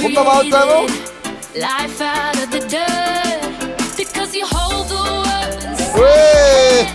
Word, 0.07 0.13
you 0.13 0.13
Kom 0.13 0.13
dan 0.13 0.25
maar, 0.25 0.41
Timo. 0.41 0.85
created 0.85 1.55
life 1.55 2.01
out 2.01 2.35
of 2.35 2.49
the 2.51 2.59
dirt. 2.67 3.95
Because 3.97 4.31
you 4.37 4.45
hold 4.49 4.87
the 4.89 4.95
world 4.95 5.63
inside 5.63 5.93
Wee! 5.97 6.85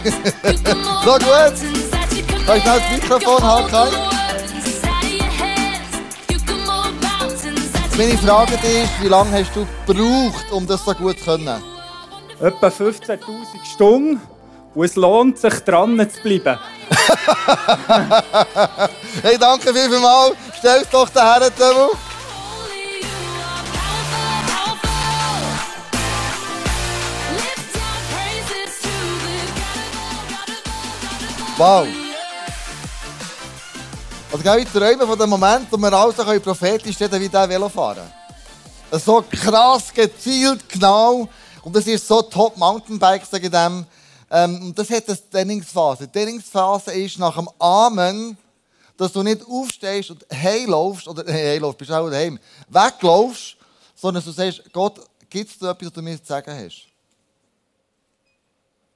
you 0.52 0.59
can 0.62 0.78
move 0.78 1.02
Zo 1.04 1.12
goed. 1.12 1.23
mountains 1.23 1.88
that 1.90 2.12
you 2.16 2.23
can 2.26 2.45
Kan 2.45 2.57
ik 2.57 2.64
nou 2.64 2.81
het 2.81 2.90
move. 2.90 3.00
microfoon 3.00 3.37
You 3.37 3.47
hold 3.49 3.71
houden, 3.71 3.90
the 3.90 3.99
Kai? 4.00 4.12
Meine 7.97 8.16
can 8.16 8.19
Frage 8.19 8.54
ist, 8.54 9.00
wie 9.02 9.09
lange 9.09 9.33
hast 9.38 9.54
du 9.54 9.66
gebraucht, 9.87 10.50
um 10.52 10.66
das 10.66 10.85
so 10.85 10.95
gut 10.95 11.19
zu 11.19 11.25
können? 11.25 11.62
Etwa 12.40 12.66
15.000 12.69 13.19
Stunden. 13.75 14.21
Und 14.75 14.85
es 14.87 14.97
lohnt 14.97 15.38
sich, 15.38 15.54
dran 15.64 15.99
zu 16.11 16.21
bleiben. 16.23 16.59
Hey, 19.23 19.37
danke 19.38 19.73
vielmals. 19.75 20.35
Stell 20.59 20.81
es 20.83 20.88
doch 20.88 21.09
daher, 21.11 21.54
Timo. 21.54 21.90
Wow. 31.62 31.87
Also, 34.33 34.42
gell, 34.42 34.59
ich 34.59 34.69
träume 34.69 35.07
von 35.07 35.16
dem 35.16 35.31
Moment, 35.31 35.71
wo 35.71 35.76
wir 35.76 35.92
also 35.92 36.25
können 36.25 36.42
prophetisch 36.42 36.99
reden 37.00 37.21
wie 37.21 37.28
der 37.28 37.49
Velofahren. 37.49 38.11
So 38.90 39.23
krass, 39.31 39.95
gezielt, 39.95 40.69
genau. 40.69 41.28
Und 41.62 41.76
das 41.76 41.87
ist 41.87 42.09
so 42.09 42.21
top 42.21 42.57
Mountainbike, 42.57 43.25
sage 43.25 43.45
ich 43.45 43.52
dem. 43.52 43.87
Ähm, 44.28 44.61
und 44.61 44.76
das 44.76 44.90
hat 44.90 45.09
eine 45.09 45.31
Trainingsphase. 45.31 46.09
Die 46.09 46.12
Trainingsphase 46.12 46.95
ist 46.95 47.21
nach 47.21 47.37
dem 47.37 47.49
Amen, 47.61 48.37
dass 48.97 49.12
du 49.12 49.23
nicht 49.23 49.47
aufstehst 49.47 50.11
und 50.11 50.26
heimlaufst, 50.33 51.07
oder 51.07 51.25
heimlaufst, 51.33 51.78
bist 51.78 51.92
auch 51.92 52.11
daheim, 52.11 52.40
weglaufst, 52.71 53.57
sondern 53.95 54.25
du 54.25 54.33
sagst, 54.33 54.64
Gott, 54.73 54.99
gibt 55.31 55.49
es 55.49 55.61
da 55.61 55.71
etwas, 55.71 55.87
was 55.87 55.92
du 55.92 56.02
mir 56.02 56.21
zu 56.21 56.26
sagen 56.26 56.64
hast? 56.64 56.92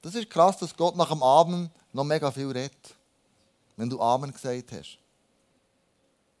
Das 0.07 0.15
ist 0.15 0.29
krass, 0.29 0.55
dass 0.55 0.73
Gott 0.73 0.95
nach 0.95 1.09
dem 1.09 1.21
Amen 1.21 1.69
noch 1.91 2.05
mega 2.05 2.31
viel 2.31 2.49
redet. 2.49 2.95
Wenn 3.75 3.89
du 3.89 3.99
Amen 3.99 4.31
gesagt 4.31 4.71
hast. 4.71 4.97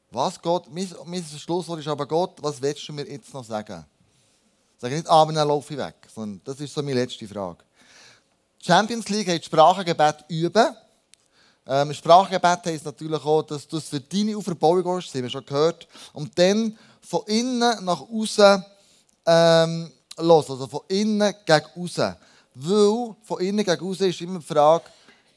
Was 0.09 0.41
Gott, 0.41 0.71
mein, 0.71 0.89
mein 1.03 1.21
Schlusswort 1.21 1.81
ist 1.81 1.87
aber 1.89 2.05
Gott, 2.05 2.41
was 2.41 2.61
willst 2.61 2.87
du 2.87 2.93
mir 2.93 3.05
jetzt 3.05 3.33
noch 3.33 3.43
sagen? 3.43 3.85
Sag 4.77 4.91
nicht 4.93 5.09
Amen, 5.09 5.35
dann 5.35 5.49
laufe 5.49 5.73
ich 5.73 5.77
weg. 5.77 5.95
Sondern 6.15 6.39
das 6.45 6.61
ist 6.61 6.73
so 6.73 6.81
meine 6.81 7.01
letzte 7.01 7.27
Frage. 7.27 7.57
Die 8.61 8.67
Champions 8.67 9.09
League 9.09 9.27
hat 9.27 9.43
Sprachengebet 9.43 10.23
üben. 10.29 10.73
Ähm, 11.67 11.93
Sprachengebet 11.93 12.67
heisst 12.67 12.85
natürlich 12.85 13.25
auch, 13.25 13.43
dass 13.43 13.67
du 13.67 13.75
es 13.75 13.89
für 13.89 13.99
deine 13.99 14.37
Auferbauung 14.37 14.81
gehst, 14.81 15.09
das 15.09 15.15
haben 15.15 15.23
wir 15.23 15.29
schon 15.29 15.45
gehört. 15.45 15.89
Und 16.13 16.39
dann 16.39 16.77
von 17.01 17.23
innen 17.25 17.83
nach 17.83 17.99
außen 17.99 18.63
ähm, 19.25 19.91
los, 20.15 20.49
also 20.49 20.67
von 20.67 20.83
innen 20.87 21.35
gegen 21.45 21.65
außen. 21.75 22.15
Weil 22.59 23.15
von 23.21 23.39
innen 23.39 23.63
gegen 23.63 23.87
außen 23.87 24.09
ist 24.09 24.21
immer 24.21 24.39
die 24.39 24.45
Frage, 24.45 24.85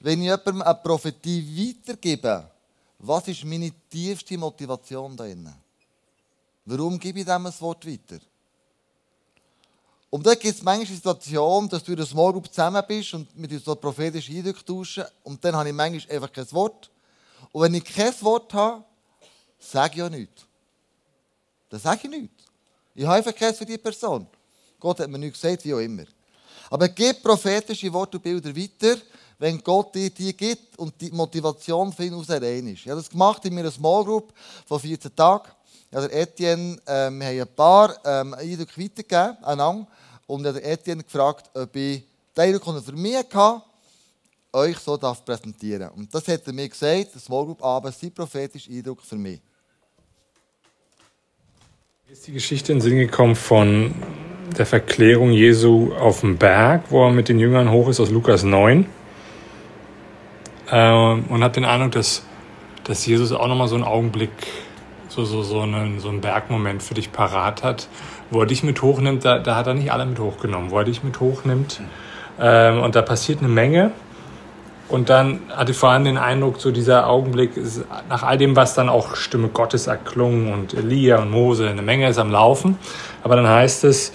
wenn 0.00 0.20
ich 0.22 0.28
jemandem 0.28 0.62
eine 0.62 0.74
Prophetie 0.76 1.76
weitergebe, 1.86 2.50
was 2.98 3.28
ist 3.28 3.44
meine 3.44 3.70
tiefste 3.90 4.38
Motivation 4.38 5.14
da 5.16 5.26
innen? 5.26 5.54
Warum 6.64 6.98
gebe 6.98 7.20
ich 7.20 7.26
dem 7.26 7.44
ein 7.44 7.60
Wort 7.60 7.86
weiter? 7.86 8.20
Und 10.08 10.26
da 10.26 10.34
gibt 10.34 10.56
es 10.56 10.62
manchmal 10.62 10.86
die 10.86 10.94
Situation, 10.94 11.68
dass 11.68 11.84
du 11.84 11.92
in 11.92 11.98
einer 11.98 12.06
Small 12.06 12.32
Group 12.32 12.48
zusammen 12.48 12.82
bist 12.88 13.12
und 13.12 13.38
mit 13.38 13.52
uns 13.52 13.64
so 13.64 13.74
prophetische 13.74 14.32
Eindrücke 14.32 14.64
tauschen 14.64 15.04
und 15.22 15.44
dann 15.44 15.54
habe 15.54 15.68
ich 15.68 15.74
manchmal 15.74 16.16
einfach 16.16 16.32
kein 16.32 16.50
Wort. 16.52 16.90
Und 17.52 17.62
wenn 17.62 17.74
ich 17.74 17.84
kein 17.84 18.14
Wort 18.22 18.52
habe, 18.54 18.82
sage 19.58 19.96
ich 19.96 20.02
auch 20.02 20.10
nichts. 20.10 20.46
Dann 21.68 21.80
sage 21.80 22.00
ich 22.04 22.10
nichts. 22.10 22.44
Ich 22.94 23.04
habe 23.04 23.16
einfach 23.16 23.34
keins 23.34 23.58
für 23.58 23.66
die 23.66 23.78
Person. 23.78 24.26
Gott 24.78 25.00
hat 25.00 25.10
mir 25.10 25.18
nichts 25.18 25.40
gesagt, 25.40 25.64
wie 25.66 25.74
auch 25.74 25.78
immer. 25.78 26.04
Aber 26.70 26.88
gib 26.88 27.22
prophetische 27.22 27.92
Worte 27.92 28.16
und 28.16 28.22
Bilder 28.22 28.54
weiter, 28.56 28.96
wenn 29.38 29.58
Gott 29.58 29.94
dir 29.94 30.10
die 30.10 30.36
gibt 30.36 30.78
und 30.78 30.98
die 31.00 31.10
Motivation 31.10 31.92
für 31.92 32.04
ihn 32.04 32.14
aus 32.14 32.30
rein 32.30 32.68
ist. 32.68 32.80
Ich 32.80 32.88
habe 32.88 33.00
das 33.00 33.10
gemacht 33.10 33.44
in 33.44 33.54
meiner 33.54 33.70
Small 33.70 34.04
Group 34.04 34.32
von 34.66 34.78
14 34.78 35.14
Tagen. 35.16 35.48
Ja, 35.90 36.06
der 36.06 36.12
Etienne, 36.14 36.78
äh, 36.86 37.10
wir 37.10 37.26
haben 37.26 37.40
ein 37.40 37.56
paar 37.56 37.96
ähm, 38.04 38.34
Eindrücke 38.34 38.80
weitergegeben 38.80 39.44
einander. 39.44 39.86
Und 40.28 40.44
den 40.44 40.56
Etienne 40.56 41.02
gefragt, 41.02 41.50
ob 41.54 41.74
ich 41.74 42.04
den 42.36 42.44
Eindruck, 42.44 42.64
den 42.64 42.74
er 42.76 42.82
für 42.82 42.92
mich 42.92 43.16
hatte, 43.16 43.62
euch 44.52 44.78
so 44.78 44.96
darf 44.96 45.24
präsentieren 45.24 45.90
Und 45.90 46.14
das 46.14 46.28
hat 46.28 46.46
er 46.46 46.52
mir 46.52 46.68
gesagt, 46.68 47.14
der 47.14 47.20
Small 47.20 47.46
Group 47.46 47.64
Abend, 47.64 47.94
sein 47.94 48.12
prophetischer 48.12 48.70
Eindruck 48.70 49.00
für 49.02 49.16
mich. 49.16 49.40
Mir 52.06 52.12
ist 52.12 52.26
die 52.26 52.32
Geschichte 52.32 52.72
in 52.72 52.78
den 52.78 52.82
Sinn 52.82 52.98
gekommen 52.98 53.34
von 53.34 53.92
der 54.56 54.66
Verklärung 54.66 55.32
Jesu 55.32 55.92
auf 55.98 56.20
dem 56.20 56.36
Berg, 56.36 56.84
wo 56.90 57.06
er 57.06 57.12
mit 57.12 57.28
den 57.28 57.38
Jüngern 57.38 57.70
hoch 57.70 57.88
ist, 57.88 58.00
aus 58.00 58.10
Lukas 58.10 58.42
9. 58.42 58.86
Ähm, 60.72 61.24
und 61.28 61.42
habe 61.42 61.54
den 61.54 61.64
Eindruck, 61.64 61.92
dass, 61.92 62.24
dass 62.84 63.06
Jesus 63.06 63.32
auch 63.32 63.48
nochmal 63.48 63.68
so 63.68 63.74
einen 63.74 63.84
Augenblick, 63.84 64.30
so, 65.08 65.24
so, 65.24 65.42
so, 65.42 65.60
einen, 65.60 66.00
so 66.00 66.08
einen 66.08 66.20
Bergmoment 66.20 66.82
für 66.82 66.94
dich 66.94 67.12
parat 67.12 67.62
hat, 67.62 67.88
wo 68.30 68.40
er 68.40 68.46
dich 68.46 68.62
mit 68.62 68.82
hochnimmt. 68.82 69.24
Da, 69.24 69.38
da 69.38 69.56
hat 69.56 69.66
er 69.66 69.74
nicht 69.74 69.92
alle 69.92 70.06
mit 70.06 70.18
hochgenommen, 70.18 70.70
wo 70.70 70.78
er 70.78 70.84
dich 70.84 71.02
mit 71.02 71.20
hochnimmt. 71.20 71.80
Ähm, 72.40 72.80
und 72.80 72.94
da 72.94 73.02
passiert 73.02 73.40
eine 73.40 73.48
Menge. 73.48 73.92
Und 74.88 75.08
dann 75.08 75.40
hatte 75.50 75.70
ich 75.70 75.76
vor 75.76 75.90
allem 75.90 76.04
den 76.04 76.18
Eindruck, 76.18 76.60
so 76.60 76.72
dieser 76.72 77.08
Augenblick, 77.08 77.56
ist, 77.56 77.84
nach 78.08 78.24
all 78.24 78.38
dem, 78.38 78.56
was 78.56 78.74
dann 78.74 78.88
auch 78.88 79.14
Stimme 79.14 79.48
Gottes 79.48 79.86
erklungen 79.86 80.52
und 80.52 80.74
Elia 80.74 81.18
und 81.22 81.30
Mose, 81.30 81.68
eine 81.68 81.82
Menge 81.82 82.08
ist 82.08 82.18
am 82.18 82.30
Laufen. 82.30 82.76
Aber 83.22 83.36
dann 83.36 83.48
heißt 83.48 83.84
es, 83.84 84.12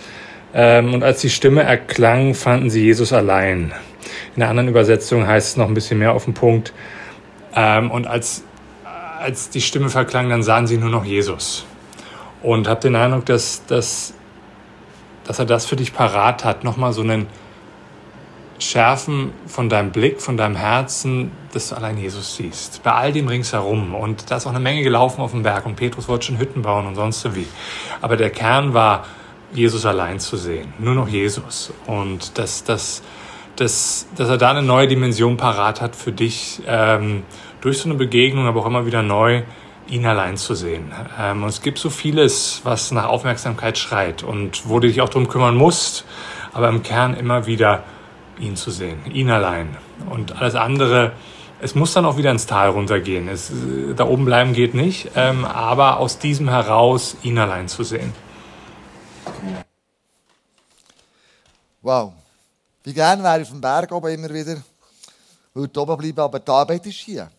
und 0.94 1.04
als 1.04 1.20
die 1.20 1.30
Stimme 1.30 1.64
erklang, 1.64 2.34
fanden 2.34 2.70
sie 2.70 2.84
Jesus 2.84 3.12
allein. 3.12 3.74
In 4.36 4.40
der 4.40 4.50
anderen 4.50 4.70
Übersetzung 4.70 5.28
heißt 5.28 5.50
es 5.50 5.58
noch 5.58 5.68
ein 5.68 5.74
bisschen 5.74 6.00
mehr 6.00 6.14
auf 6.14 6.26
den 6.26 6.34
Punkt. 6.34 6.74
Ähm, 7.54 7.92
und 7.92 8.08
als, 8.08 8.44
als 9.20 9.50
die 9.50 9.62
Stimme 9.62 9.90
verklang, 9.90 10.30
dann 10.30 10.44
sahen 10.44 10.66
sie 10.66 10.78
nur 10.78 10.90
noch 10.90 11.04
Jesus. 11.04 11.66
Und 12.42 12.68
habe 12.70 12.80
den 12.80 12.96
Eindruck, 12.96 13.26
dass, 13.26 13.66
dass, 13.66 14.14
dass 15.26 15.40
er 15.40 15.46
das 15.46 15.66
für 15.66 15.76
dich 15.76 15.94
parat 15.94 16.46
hat, 16.46 16.64
nochmal 16.64 16.94
so 16.94 17.02
einen 17.02 17.28
Schärfen 18.60 19.34
von 19.48 19.68
deinem 19.68 19.92
Blick, 19.92 20.22
von 20.22 20.38
deinem 20.38 20.56
Herzen, 20.56 21.32
dass 21.52 21.70
du 21.70 21.76
allein 21.76 21.98
Jesus 21.98 22.38
siehst. 22.38 22.82
Bei 22.84 22.94
all 22.94 23.12
dem 23.12 23.28
ringsherum. 23.28 23.94
Und 23.94 24.32
da 24.32 24.38
ist 24.38 24.46
auch 24.46 24.52
eine 24.52 24.62
Menge 24.62 24.84
gelaufen 24.84 25.20
auf 25.20 25.32
dem 25.32 25.44
Berg. 25.44 25.66
Und 25.66 25.76
Petrus 25.76 26.08
wollte 26.08 26.28
schon 26.28 26.40
Hütten 26.40 26.62
bauen 26.62 26.88
und 26.88 26.96
sonst 26.96 27.22
so 27.22 27.36
wie. 27.36 27.48
Aber 28.02 28.16
der 28.16 28.30
Kern 28.30 28.74
war, 28.74 29.06
Jesus 29.56 29.86
allein 29.86 30.20
zu 30.20 30.38
sehen. 30.38 30.74
Nur 30.80 30.94
noch 30.94 31.08
Jesus. 31.08 31.74
Und 31.88 32.38
dass, 32.38 32.64
dass, 32.64 33.04
dass, 33.56 34.08
dass 34.16 34.30
er 34.30 34.38
da 34.38 34.52
eine 34.52 34.62
neue 34.62 34.88
Dimension 34.88 35.38
parat 35.38 35.82
hat 35.82 35.96
für 35.96 36.12
dich, 36.12 36.62
ähm, 36.68 37.24
durch 37.62 37.80
so 37.80 37.90
eine 37.90 37.98
Begegnung, 37.98 38.48
aber 38.48 38.62
auch 38.62 38.66
immer 38.68 38.86
wieder 38.86 39.02
neu, 39.02 39.44
ihn 39.88 40.06
allein 40.06 40.38
zu 40.38 40.56
sehen. 40.56 40.92
Ähm, 41.20 41.44
und 41.44 41.50
es 41.50 41.62
gibt 41.62 41.78
so 41.78 41.90
vieles, 41.90 42.62
was 42.64 42.92
nach 42.92 43.06
Aufmerksamkeit 43.06 43.78
schreit 43.78 44.24
und 44.24 44.68
wo 44.68 44.80
du 44.80 44.88
dich 44.88 45.02
auch 45.02 45.10
drum 45.10 45.28
kümmern 45.28 45.56
musst, 45.56 46.06
aber 46.54 46.70
im 46.70 46.84
Kern 46.84 47.16
immer 47.16 47.46
wieder 47.46 47.84
ihn 48.40 48.56
zu 48.56 48.72
sehen, 48.72 49.00
ihn 49.12 49.30
allein. 49.30 49.78
Und 50.10 50.40
alles 50.40 50.56
andere, 50.56 51.14
es 51.62 51.76
muss 51.76 51.94
dann 51.94 52.06
auch 52.06 52.18
wieder 52.18 52.32
ins 52.32 52.46
Tal 52.46 52.70
runtergehen. 52.70 53.28
Es, 53.28 53.50
äh, 53.50 53.94
da 53.96 54.06
oben 54.06 54.26
bleiben 54.26 54.54
geht 54.54 54.74
nicht, 54.74 55.12
ähm, 55.16 55.46
aber 55.46 56.00
aus 56.00 56.20
diesem 56.20 56.50
heraus 56.50 57.18
ihn 57.24 57.38
allein 57.38 57.68
zu 57.68 57.84
sehen. 57.84 58.14
Wow. 61.86 62.13
Wie 62.84 62.94
gerne 62.94 63.22
wäre 63.22 63.42
ich 63.42 63.44
auf 63.44 63.51
dem 63.51 63.62
Berg 63.62 63.92
oben 63.92 64.12
immer 64.12 64.34
wieder. 64.34 64.60
würde 65.54 65.80
oben 65.80 65.96
bleiben, 65.96 66.20
aber 66.20 66.39
die 66.39 66.50
Arbeit 66.50 66.84
ist 66.88 66.96
hier. 66.96 67.30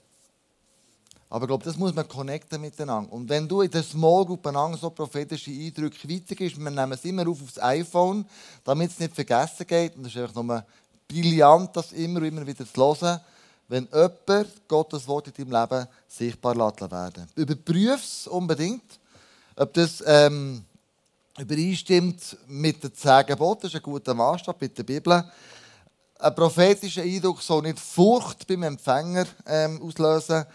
Aber 1.28 1.42
ich 1.42 1.48
glaube, 1.48 1.64
das 1.64 1.76
muss 1.76 1.92
man 1.92 2.06
connecten 2.06 2.60
miteinander. 2.60 3.12
Und 3.12 3.28
wenn 3.28 3.48
du 3.48 3.62
in 3.62 3.70
der 3.72 3.82
Small 3.82 4.24
Group 4.24 4.46
einander 4.46 4.78
so 4.78 4.90
prophetische 4.90 5.50
Eindrücke 5.50 6.08
weitergibst, 6.08 6.60
wir 6.60 6.70
nehmen 6.70 6.92
es 6.92 7.04
immer 7.04 7.26
auf 7.26 7.42
aufs 7.42 7.58
iPhone, 7.58 8.24
damit 8.62 8.92
es 8.92 9.00
nicht 9.00 9.16
vergessen 9.16 9.66
geht. 9.66 9.96
Und 9.96 10.04
das 10.04 10.14
ist 10.14 10.22
einfach 10.22 10.40
nur 10.40 10.64
brillant, 11.08 11.76
das 11.76 11.90
immer 11.90 12.20
und 12.20 12.26
immer 12.26 12.46
wieder 12.46 12.64
zu 12.64 12.86
hören, 13.00 13.20
wenn 13.66 13.88
jemand 13.92 14.68
Gottes 14.68 15.08
Wort 15.08 15.26
in 15.26 15.50
deinem 15.50 15.60
Leben 15.60 15.88
sichtbar 16.06 16.56
werden. 16.56 17.28
Überprüf 17.34 18.00
es 18.00 18.28
unbedingt, 18.28 19.00
ob 19.56 19.74
das 19.74 20.04
ähm, 20.06 20.64
übereinstimmt 21.38 22.36
mit 22.46 22.82
den 22.82 22.94
zehn 22.94 23.26
Geboten. 23.26 23.62
Das 23.62 23.72
ist 23.72 23.76
ein 23.76 23.82
guter 23.82 24.14
Maßstab 24.14 24.60
mit 24.60 24.76
der 24.78 24.84
Bibel. 24.84 25.24
Ein 26.18 26.34
prophetischer 26.34 27.02
Eindruck 27.02 27.42
soll 27.42 27.62
nicht 27.62 27.78
Furcht 27.78 28.46
beim 28.46 28.62
Empfänger 28.62 29.26
ähm, 29.46 29.82
auslösen. 29.82 30.46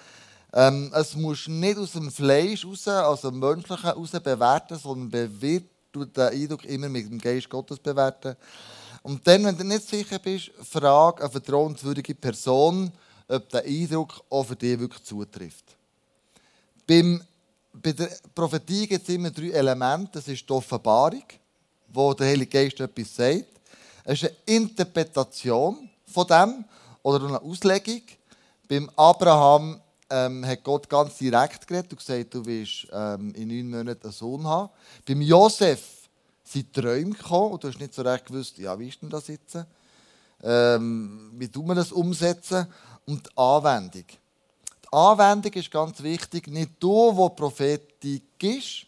Ähm, 0.53 0.91
es 0.93 1.15
muss 1.15 1.47
nicht 1.47 1.77
aus 1.77 1.91
dem 1.91 2.11
Fleisch 2.11 2.65
raus, 2.65 2.87
also 2.87 3.29
dem 3.29 3.39
Menschlichen 3.39 3.89
raus 3.89 4.11
bewerten, 4.11 4.77
sondern 4.77 5.41
wird 5.41 5.65
du 5.91 6.05
den 6.05 6.29
Eindruck 6.29 6.65
immer 6.65 6.89
mit 6.89 7.09
dem 7.09 7.19
Geist 7.19 7.49
Gottes 7.49 7.79
bewerten. 7.79 8.35
Und 9.03 9.25
dann, 9.27 9.45
wenn 9.45 9.57
du 9.57 9.63
nicht 9.63 9.87
sicher 9.87 10.19
bist, 10.19 10.51
frag 10.69 11.21
eine 11.21 11.29
vertrauenswürdige 11.29 12.15
Person, 12.15 12.91
ob 13.27 13.49
der 13.49 13.63
Eindruck 13.63 14.23
auch 14.29 14.43
für 14.43 14.55
dich 14.55 14.79
wirklich 14.79 15.03
zutrifft. 15.03 15.75
Beim, 16.87 17.21
bei 17.73 17.91
der 17.93 18.09
Prophetie 18.33 18.87
gibt 18.87 19.07
es 19.07 19.13
immer 19.13 19.31
drei 19.31 19.49
Elemente. 19.49 20.11
Das 20.13 20.27
ist 20.27 20.47
die 20.47 20.53
Offenbarung, 20.53 21.23
wo 21.87 22.13
der 22.13 22.27
Heilige 22.27 22.47
Geist 22.47 22.79
etwas 22.79 23.15
sagt. 23.15 23.45
Es 24.03 24.21
ist 24.21 24.29
eine 24.29 24.57
Interpretation 24.57 25.89
von 26.05 26.27
dem 26.27 26.65
oder 27.01 27.27
eine 27.27 27.41
Auslegung. 27.41 28.01
Beim 28.67 28.89
Abraham 28.95 29.79
ähm, 30.09 30.45
hat 30.45 30.63
Gott 30.63 30.89
ganz 30.89 31.17
direkt 31.17 31.67
geredet 31.67 31.91
und 31.91 31.99
gesagt, 31.99 32.33
du 32.33 32.45
wirst 32.45 32.87
ähm, 32.91 33.33
in 33.35 33.47
neun 33.47 33.69
Monaten 33.69 34.03
einen 34.03 34.11
Sohn 34.11 34.45
haben. 34.45 34.69
Beim 35.07 35.21
Josef 35.21 36.09
sind 36.43 36.73
Träume 36.73 37.11
gekommen 37.11 37.53
und 37.53 37.63
du 37.63 37.69
hast 37.69 37.79
nicht 37.79 37.93
so 37.93 38.01
recht 38.01 38.25
gewusst, 38.25 38.57
ja, 38.57 38.77
wie 38.77 38.89
ist 38.89 39.01
denn 39.01 39.09
das 39.09 39.27
jetzt? 39.27 39.57
Ähm, 40.43 41.31
wie 41.35 41.47
tun 41.47 41.67
wir 41.67 41.75
das 41.75 41.91
umsetzen? 41.91 42.67
Und 43.05 43.27
die 43.27 43.37
Anwendung. 43.37 44.05
Anwendung 44.91 45.53
ist 45.53 45.71
ganz 45.71 46.01
wichtig. 46.03 46.47
Nicht 46.47 46.71
du, 46.79 47.15
wo 47.15 47.29
Prophetik 47.29 48.23
ist, 48.41 48.85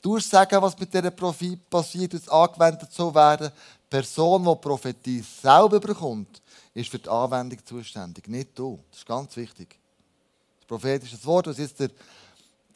du 0.00 0.18
sagen, 0.20 0.62
was 0.62 0.78
mit 0.78 0.92
dieser 0.92 1.10
Prophet 1.10 1.68
passiert, 1.68 2.14
es 2.14 2.28
angewendet 2.28 2.92
soll 2.92 3.14
werden. 3.14 3.50
Die 3.50 3.90
Person, 3.90 4.44
die 4.44 4.54
Prophetie 4.56 5.24
selber 5.42 5.80
bekommt, 5.80 6.40
ist 6.74 6.90
für 6.90 6.98
die 6.98 7.08
Anwendung 7.08 7.58
zuständig, 7.64 8.28
nicht 8.28 8.56
du. 8.58 8.78
Das 8.90 9.00
ist 9.00 9.06
ganz 9.06 9.34
wichtig. 9.36 9.76
Das 10.60 10.66
prophetische 10.66 11.24
Wort, 11.24 11.48
was 11.48 11.58
jetzt 11.58 11.80
der, 11.80 11.90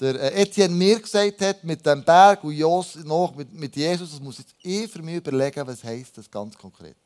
der 0.01 0.21
äh, 0.21 0.43
Etienne 0.43 0.75
mir 0.75 0.99
gesagt 0.99 1.41
hat, 1.43 1.63
mit 1.63 1.85
dem 1.87 2.03
Berg 2.03 2.43
und 2.43 2.53
Jos, 2.53 2.97
noch 2.97 3.35
mit, 3.35 3.53
mit 3.53 3.77
Jesus, 3.77 4.11
das 4.11 4.21
muss 4.21 4.39
jetzt 4.39 4.55
ich 4.63 4.91
für 4.91 5.03
mich 5.03 5.17
überlegen, 5.17 5.67
was 5.67 5.85
heisst 5.85 6.19
das 6.19 6.31
ganz 6.31 6.57
konkret. 6.57 6.97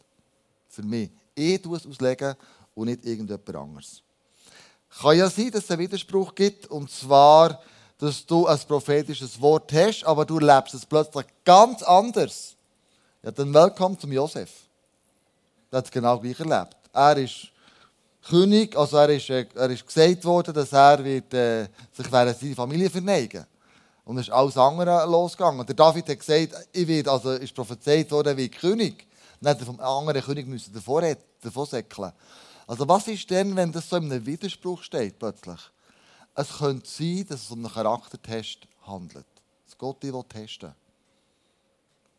Für 0.69 0.83
mich. 0.83 1.11
Ich 1.35 1.61
tue 1.61 1.77
es 1.77 1.87
auslegen 1.87 2.35
und 2.75 2.87
nicht 2.87 3.05
irgendjemand 3.05 3.55
anderes. 3.55 4.03
Kann 4.91 5.19
ja 5.19 5.29
sein, 5.29 5.51
dass 5.51 5.65
es 5.65 5.71
einen 5.71 5.81
Widerspruch 5.81 6.35
gibt, 6.35 6.67
und 6.69 6.91
zwar, 6.91 7.61
dass 7.99 8.25
du 8.25 8.47
ein 8.47 8.59
prophetisches 8.67 9.41
Wort 9.41 9.73
hast, 9.73 10.05
aber 10.05 10.25
du 10.25 10.39
lebst 10.39 10.75
es 10.75 10.87
plötzlich 10.87 11.27
ganz 11.45 11.83
anders. 11.83 12.57
Ja, 13.23 13.31
dann 13.31 13.53
willkommen 13.53 13.99
zum 13.99 14.13
Josef. 14.13 14.51
Der 15.71 15.79
hat 15.79 15.87
es 15.87 15.91
genau 15.91 16.19
gleich 16.19 16.39
erlebt. 16.39 16.77
Er 16.93 17.17
ist 17.17 17.51
König, 18.29 18.77
also 18.77 18.97
er 18.97 19.11
ist, 19.11 19.31
äh, 19.31 19.47
er 19.55 19.71
ist 19.71 19.87
gesagt 19.87 20.25
worden, 20.25 20.55
dass 20.55 20.73
er 20.73 21.05
wird, 21.05 21.33
äh, 21.33 21.69
sich 21.93 22.11
während 22.11 22.39
seiner 22.39 22.55
Familie 22.55 22.91
verneigen 22.91 23.47
Und 24.05 24.19
es 24.19 24.29
ist 24.29 24.33
alles 24.33 24.57
andere 24.57 25.07
losgegangen. 25.07 25.65
Der 25.67 25.75
David 25.75 26.09
hat 26.09 26.19
gesagt, 26.19 26.69
ich 26.73 26.89
werde, 26.89 27.11
also 27.11 27.33
ist 27.33 27.55
prophezeit 27.55 28.11
worden 28.11 28.37
wie 28.37 28.49
König. 28.49 29.07
Dann 29.41 29.51
hat 29.53 29.61
er 29.61 29.67
vom 29.67 29.81
anderen 29.81 30.23
König 30.23 30.47
müssen 30.47 30.73
davor, 30.73 31.03
davor 31.41 31.67
säckeln. 31.67 32.13
Also 32.67 32.89
was 32.89 33.07
ist 33.09 33.31
denn, 33.31 33.55
wenn 33.55 33.71
das 33.73 33.89
so 33.89 33.97
in 33.97 34.11
einem 34.11 34.27
Widerspruch 34.27 34.83
steht 34.83 35.19
plötzlich? 35.19 35.61
Es 36.35 36.59
könnte 36.59 36.89
sein, 36.89 37.25
dass 37.29 37.43
es 37.45 37.51
um 37.51 37.65
einen 37.65 37.73
Charaktertest 37.73 38.67
handelt. 38.87 39.27
Dass 39.65 39.79
Gott 39.79 40.03
dich 40.03 40.13
testen. 40.29 40.75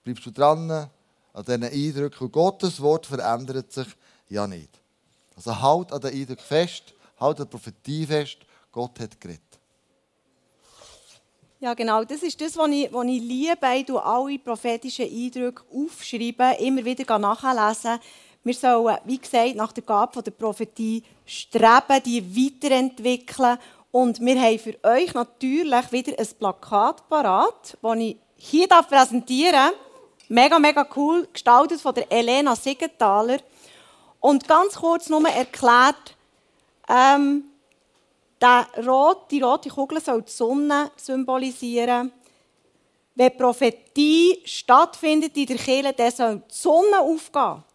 Bleibst 0.04 0.26
du 0.26 0.32
dran 0.32 0.72
an 0.72 0.90
diesen 1.38 1.64
Eindrücken? 1.64 2.26
Und 2.26 2.32
Gottes 2.32 2.82
Wort 2.82 3.06
verändert 3.06 3.72
sich 3.72 3.88
ja 4.30 4.48
nicht. 4.48 4.80
Also 5.36 5.62
halt 5.62 5.92
an 5.92 6.02
den 6.02 6.14
Eindruck 6.14 6.40
fest, 6.40 6.94
halt 7.20 7.40
an 7.40 7.46
der 7.46 7.52
Prophetie 7.52 8.06
fest, 8.06 8.38
Gott 8.72 9.00
hat 9.00 9.20
geredet. 9.20 9.42
Ja, 11.60 11.74
genau. 11.74 12.04
Das 12.04 12.22
ist 12.22 12.40
das, 12.40 12.56
was 12.56 12.70
ich, 12.70 12.94
was 12.94 13.06
ich 13.06 13.22
liebe. 13.22 13.76
Ich 13.76 13.90
alle 13.92 14.40
prophetischen 14.40 15.06
Eindrücke 15.06 15.64
aufschreiben, 15.74 16.56
immer 16.60 16.86
wieder 16.86 17.18
nachlesen. 17.18 18.00
Wir 18.48 18.54
sollen, 18.54 18.98
wie 19.04 19.18
gesagt, 19.18 19.56
nach 19.56 19.74
der 19.74 19.84
Gabe 19.84 20.24
der 20.24 20.32
Prophetie 20.32 21.04
streben, 21.26 22.02
die 22.06 22.24
weiterentwickeln. 22.24 23.58
Und 23.92 24.22
wir 24.22 24.42
haben 24.42 24.58
für 24.58 24.74
euch 24.84 25.14
natürlich 25.14 25.92
wieder 25.92 26.18
ein 26.18 26.28
Plakat 26.40 27.10
parat, 27.10 27.78
das 27.82 27.98
ich 27.98 28.16
hier 28.38 28.68
präsentieren 28.70 29.52
darf. 29.52 29.74
Mega, 30.30 30.60
mega 30.60 30.88
cool, 30.96 31.28
gestaltet 31.34 31.82
von 31.82 31.94
der 31.94 32.10
Elena 32.10 32.56
Siegenthaler. 32.56 33.40
Und 34.22 34.48
ganz 34.48 34.76
kurz 34.76 35.10
nur 35.10 35.28
erklärt, 35.28 36.16
ähm, 36.88 37.44
Rot, 38.78 39.30
die 39.30 39.42
rote 39.42 39.68
Kugel 39.68 40.00
soll 40.00 40.22
die 40.22 40.32
Sonne 40.32 40.92
symbolisieren. 40.96 42.14
Wenn 43.14 43.36
Prophetie 43.36 44.40
stattfindet 44.46 45.36
in 45.36 45.48
der 45.48 45.58
Kirche, 45.58 45.92
dann 45.92 46.12
soll 46.12 46.36
die 46.50 46.56
Sonne 46.56 47.02
aufgehen. 47.02 47.67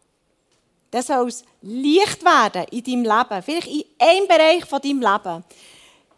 Dann 0.93 1.03
soll 1.03 1.29
es 1.29 1.43
Licht 1.63 2.23
werden 2.23 2.67
in 2.71 2.85
deinem 2.85 3.03
Leben. 3.03 3.43
Vielleicht 3.43 3.67
in 3.67 3.85
einem 3.99 4.29
Bereich 4.29 4.65
von 4.67 4.81
deinem 4.81 5.01
Leben. 5.01 5.45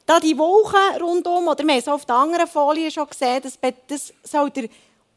Da 0.04 0.20
die 0.20 0.36
Wolken 0.36 1.00
rundum, 1.00 1.46
oder 1.46 1.64
wir 1.64 1.72
haben 1.72 1.78
es 1.78 1.88
auf 1.88 2.04
der 2.04 2.16
anderen 2.16 2.46
Folie 2.48 2.90
schon 2.90 3.08
gesehen, 3.08 3.40
das, 3.40 3.58
das 3.86 4.12
soll 4.24 4.50
der 4.50 4.68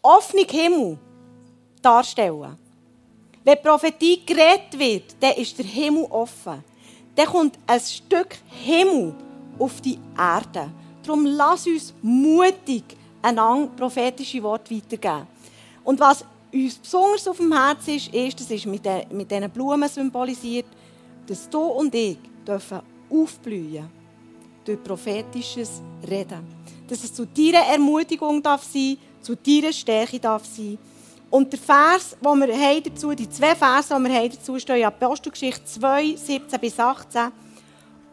offene 0.02 0.46
Himmel 0.48 0.98
darstellen. 1.82 2.58
Wenn 3.44 3.62
Prophetie 3.62 4.24
geredet 4.26 4.78
wird, 4.78 5.16
dann 5.20 5.34
ist 5.34 5.58
der 5.58 5.66
Himmel 5.66 6.06
offen. 6.06 6.64
Dann 7.16 7.26
kommt 7.26 7.58
ein 7.66 7.80
Stück 7.80 8.38
Himmel 8.46 9.16
auf 9.58 9.82
die 9.82 9.98
Erde. 10.18 10.70
Darum 11.04 11.26
lass 11.26 11.66
uns 11.66 11.94
mutig 12.04 12.84
einander 13.24 13.72
prophetische 13.76 14.44
Worte 14.44 14.76
weitergeben. 14.76 15.26
Und 15.84 16.00
was 16.00 16.24
uns 16.54 16.76
besonders 16.76 17.28
auf 17.28 17.38
dem 17.38 17.52
Herzen 17.52 17.96
ist, 17.96 18.14
ist, 18.14 18.40
das 18.40 18.52
ist 18.52 18.66
mit, 18.66 18.86
den, 18.86 19.04
mit 19.12 19.30
diesen 19.30 19.50
Blumen 19.50 19.90
symbolisiert, 19.90 20.68
dass 21.26 21.50
du 21.50 21.60
und 21.60 21.94
ich 21.94 22.18
dürfen 22.46 22.82
aufblühen 23.10 23.90
durch 24.64 24.84
prophetisches 24.84 25.82
Reden. 26.08 26.46
Dass 26.88 27.04
es 27.04 27.14
zu 27.14 27.26
deiner 27.26 27.66
Ermutigung 27.66 28.42
darf 28.42 28.64
sein, 28.64 28.98
zu 29.22 29.36
deiner 29.36 29.74
Stärke 29.74 30.20
darf 30.20 30.46
sein. 30.46 30.78
Und 31.30 31.52
der 31.52 31.60
Vers, 31.60 32.16
wo 32.22 32.34
wir 32.36 32.82
dazu, 32.82 33.14
die 33.14 33.30
zwei 33.30 33.54
Verse, 33.56 33.94
die 33.94 34.04
wir 34.04 34.16
haben 34.16 34.32
dazu, 34.32 34.58
stehen 34.60 34.86
Apostelgeschichte 34.86 35.66
2, 35.66 36.16
17 36.16 36.60
bis 36.60 36.80
18. 36.80 37.32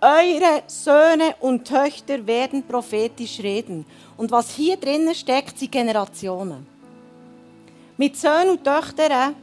Eure 0.00 0.62
Söhne 0.66 1.34
und 1.40 1.64
Töchter 1.64 2.26
werden 2.26 2.64
prophetisch 2.66 3.38
reden. 3.40 3.86
Und 4.16 4.30
was 4.32 4.50
hier 4.50 4.76
drinnen 4.76 5.14
steckt, 5.14 5.58
sind 5.58 5.70
Generationen. 5.70 6.73
Mit 7.96 8.16
Söhnen 8.16 8.50
und 8.50 8.64
Töchtern 8.64 9.36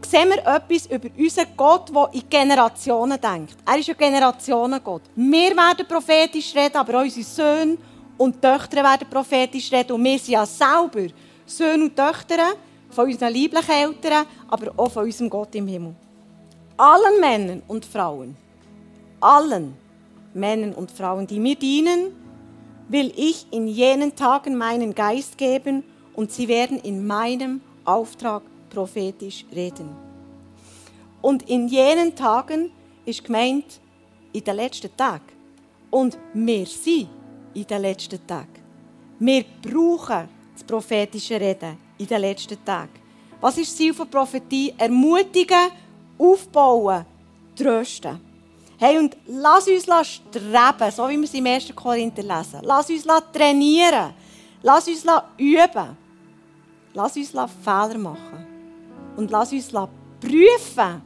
sehen 0.00 0.30
wir 0.30 0.38
etwas 0.38 0.86
über 0.86 1.08
unseren 1.18 1.48
Gott, 1.54 1.94
der 1.94 2.08
in 2.12 2.28
Generationen 2.30 3.20
denkt. 3.20 3.56
Er 3.66 3.78
ist 3.78 3.90
ein 3.90 3.96
Generationengott. 3.98 5.02
Wir 5.14 5.50
werden 5.50 5.86
prophetisch 5.86 6.54
reden, 6.54 6.76
aber 6.76 7.00
unsere 7.02 7.24
Söhne 7.26 7.76
und 8.16 8.40
Töchter 8.40 8.82
werden 8.82 9.06
prophetisch 9.10 9.70
reden. 9.70 9.92
Und 9.92 10.04
wir 10.04 10.18
sind 10.18 10.32
ja 10.32 10.46
selber 10.46 11.12
Söhne 11.44 11.84
und 11.84 11.94
Töchter 11.94 12.54
von 12.88 13.04
unseren 13.04 13.32
lieblichen 13.34 13.70
Eltern, 13.70 14.24
aber 14.48 14.72
auch 14.74 14.90
von 14.90 15.04
unserem 15.04 15.28
Gott 15.28 15.54
im 15.56 15.66
Himmel. 15.66 15.94
Allen 16.78 17.20
Männern 17.20 17.62
und 17.68 17.84
Frauen, 17.84 18.34
allen 19.20 19.74
Männern 20.32 20.72
und 20.72 20.90
Frauen, 20.90 21.26
die 21.26 21.38
mir 21.38 21.56
dienen, 21.56 22.14
will 22.88 23.12
ich 23.14 23.46
in 23.50 23.66
jenen 23.66 24.16
Tagen 24.16 24.56
meinen 24.56 24.94
Geist 24.94 25.36
geben 25.36 25.84
und 26.16 26.32
sie 26.32 26.48
werden 26.48 26.78
in 26.80 27.06
meinem 27.06 27.60
Auftrag 27.84 28.42
prophetisch 28.70 29.44
reden. 29.54 29.90
Und 31.22 31.48
in 31.48 31.68
jenen 31.68 32.14
Tagen 32.14 32.72
ist 33.04 33.24
gemeint 33.24 33.80
in 34.32 34.42
den 34.42 34.56
letzten 34.56 34.94
Tagen. 34.96 35.32
Und 35.90 36.18
wir 36.34 36.66
sind 36.66 37.08
in 37.54 37.66
den 37.66 37.82
letzten 37.82 38.26
Tagen. 38.26 38.60
Wir 39.18 39.44
brauchen 39.62 40.28
das 40.52 40.64
prophetische 40.64 41.40
Reden 41.40 41.78
in 41.98 42.06
den 42.06 42.20
letzten 42.20 42.62
Tagen. 42.64 42.92
Was 43.40 43.58
ist 43.58 43.70
das 43.70 43.76
Ziel 43.76 43.94
von 43.94 44.08
Prophetie? 44.08 44.74
Ermutigen, 44.76 45.70
aufbauen, 46.18 47.04
trösten. 47.54 48.20
Hey, 48.78 48.98
und 48.98 49.16
lass 49.26 49.66
uns 49.68 49.84
streben, 49.84 50.90
so 50.90 51.08
wie 51.08 51.16
wir 51.16 51.24
es 51.24 51.34
im 51.34 51.46
1. 51.46 51.74
Korinther 51.74 52.22
lesen. 52.22 52.60
Lass 52.62 52.90
uns 52.90 53.06
trainieren. 53.32 54.12
Lass 54.62 54.88
uns 54.88 55.04
üben. 55.38 56.05
Lass 56.96 57.14
uns 57.14 57.28
Fehler 57.28 57.98
machen. 57.98 58.46
Und 59.16 59.30
lass 59.30 59.52
uns 59.52 59.70
prüfen 59.70 61.02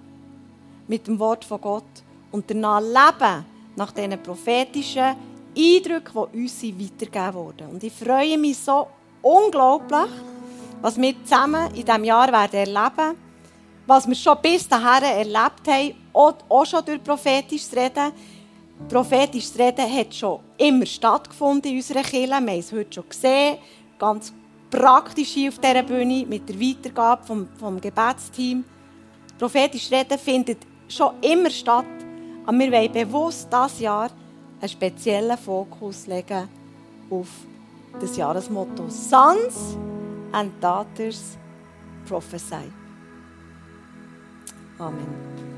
mit 0.87 1.05
dem 1.09 1.18
Wort 1.18 1.44
von 1.44 1.61
Gott 1.61 1.85
und 2.31 2.48
danach 2.48 2.81
leben 2.81 3.44
nach 3.74 3.90
diesen 3.90 4.22
prophetischen 4.22 5.16
Eindrücken, 5.57 6.29
die 6.33 6.42
uns 6.42 6.62
weitergegeben 6.62 7.35
wurden. 7.35 7.70
Und 7.70 7.83
ich 7.83 7.92
freue 7.92 8.38
mich 8.38 8.59
so 8.59 8.87
unglaublich, 9.20 10.11
was 10.81 10.96
wir 10.96 11.14
zusammen 11.24 11.74
in 11.74 11.85
diesem 11.85 12.05
Jahr 12.05 12.31
werden 12.31 12.61
erleben 12.61 13.16
was 13.90 14.07
wir 14.07 14.14
schon 14.14 14.38
bis 14.40 14.68
dahin 14.68 15.03
erlebt 15.03 15.66
haben, 15.66 15.94
auch, 16.12 16.64
schon 16.64 16.85
durch 16.85 17.03
prophetisches 17.03 17.74
Reden. 17.74 18.12
Prophetisches 18.88 19.59
Reden 19.59 19.92
hat 19.92 20.14
schon 20.14 20.38
immer 20.57 20.87
stattgefunden 20.87 21.72
in 21.72 21.79
unserer 21.79 22.03
Kirche. 22.03 22.29
Wir 22.29 22.37
haben 22.37 22.48
es 22.48 22.72
heute 22.72 22.92
schon 22.92 23.09
gesehen, 23.09 23.59
ganz 23.98 24.33
praktisch 24.70 25.30
hier 25.30 25.50
auf 25.50 25.59
dieser 25.59 25.83
Bühne 25.83 26.24
mit 26.26 26.48
der 26.48 26.61
Weitergabe 26.61 27.26
vom, 27.26 27.48
vom 27.59 27.80
Gebetsteam. 27.80 28.64
Prophetisches 29.38 29.90
Reden 29.90 30.18
findet 30.18 30.59
schon 30.88 31.14
immer 31.22 31.50
statt, 31.50 31.87
aber 32.46 32.59
wir 32.59 32.72
wollen 32.72 32.92
bewusst 32.92 33.48
dieses 33.52 33.80
Jahr 33.80 34.11
einen 34.61 34.68
speziellen 34.68 35.38
Fokus 35.38 36.06
legen 36.06 36.48
auf 37.11 37.28
das 38.00 38.16
Jahresmotto 38.16 38.88
Sons 38.88 39.76
and 40.33 40.52
Daughters 40.62 41.37
Prophesy. 42.06 42.72
Amen. 44.78 45.49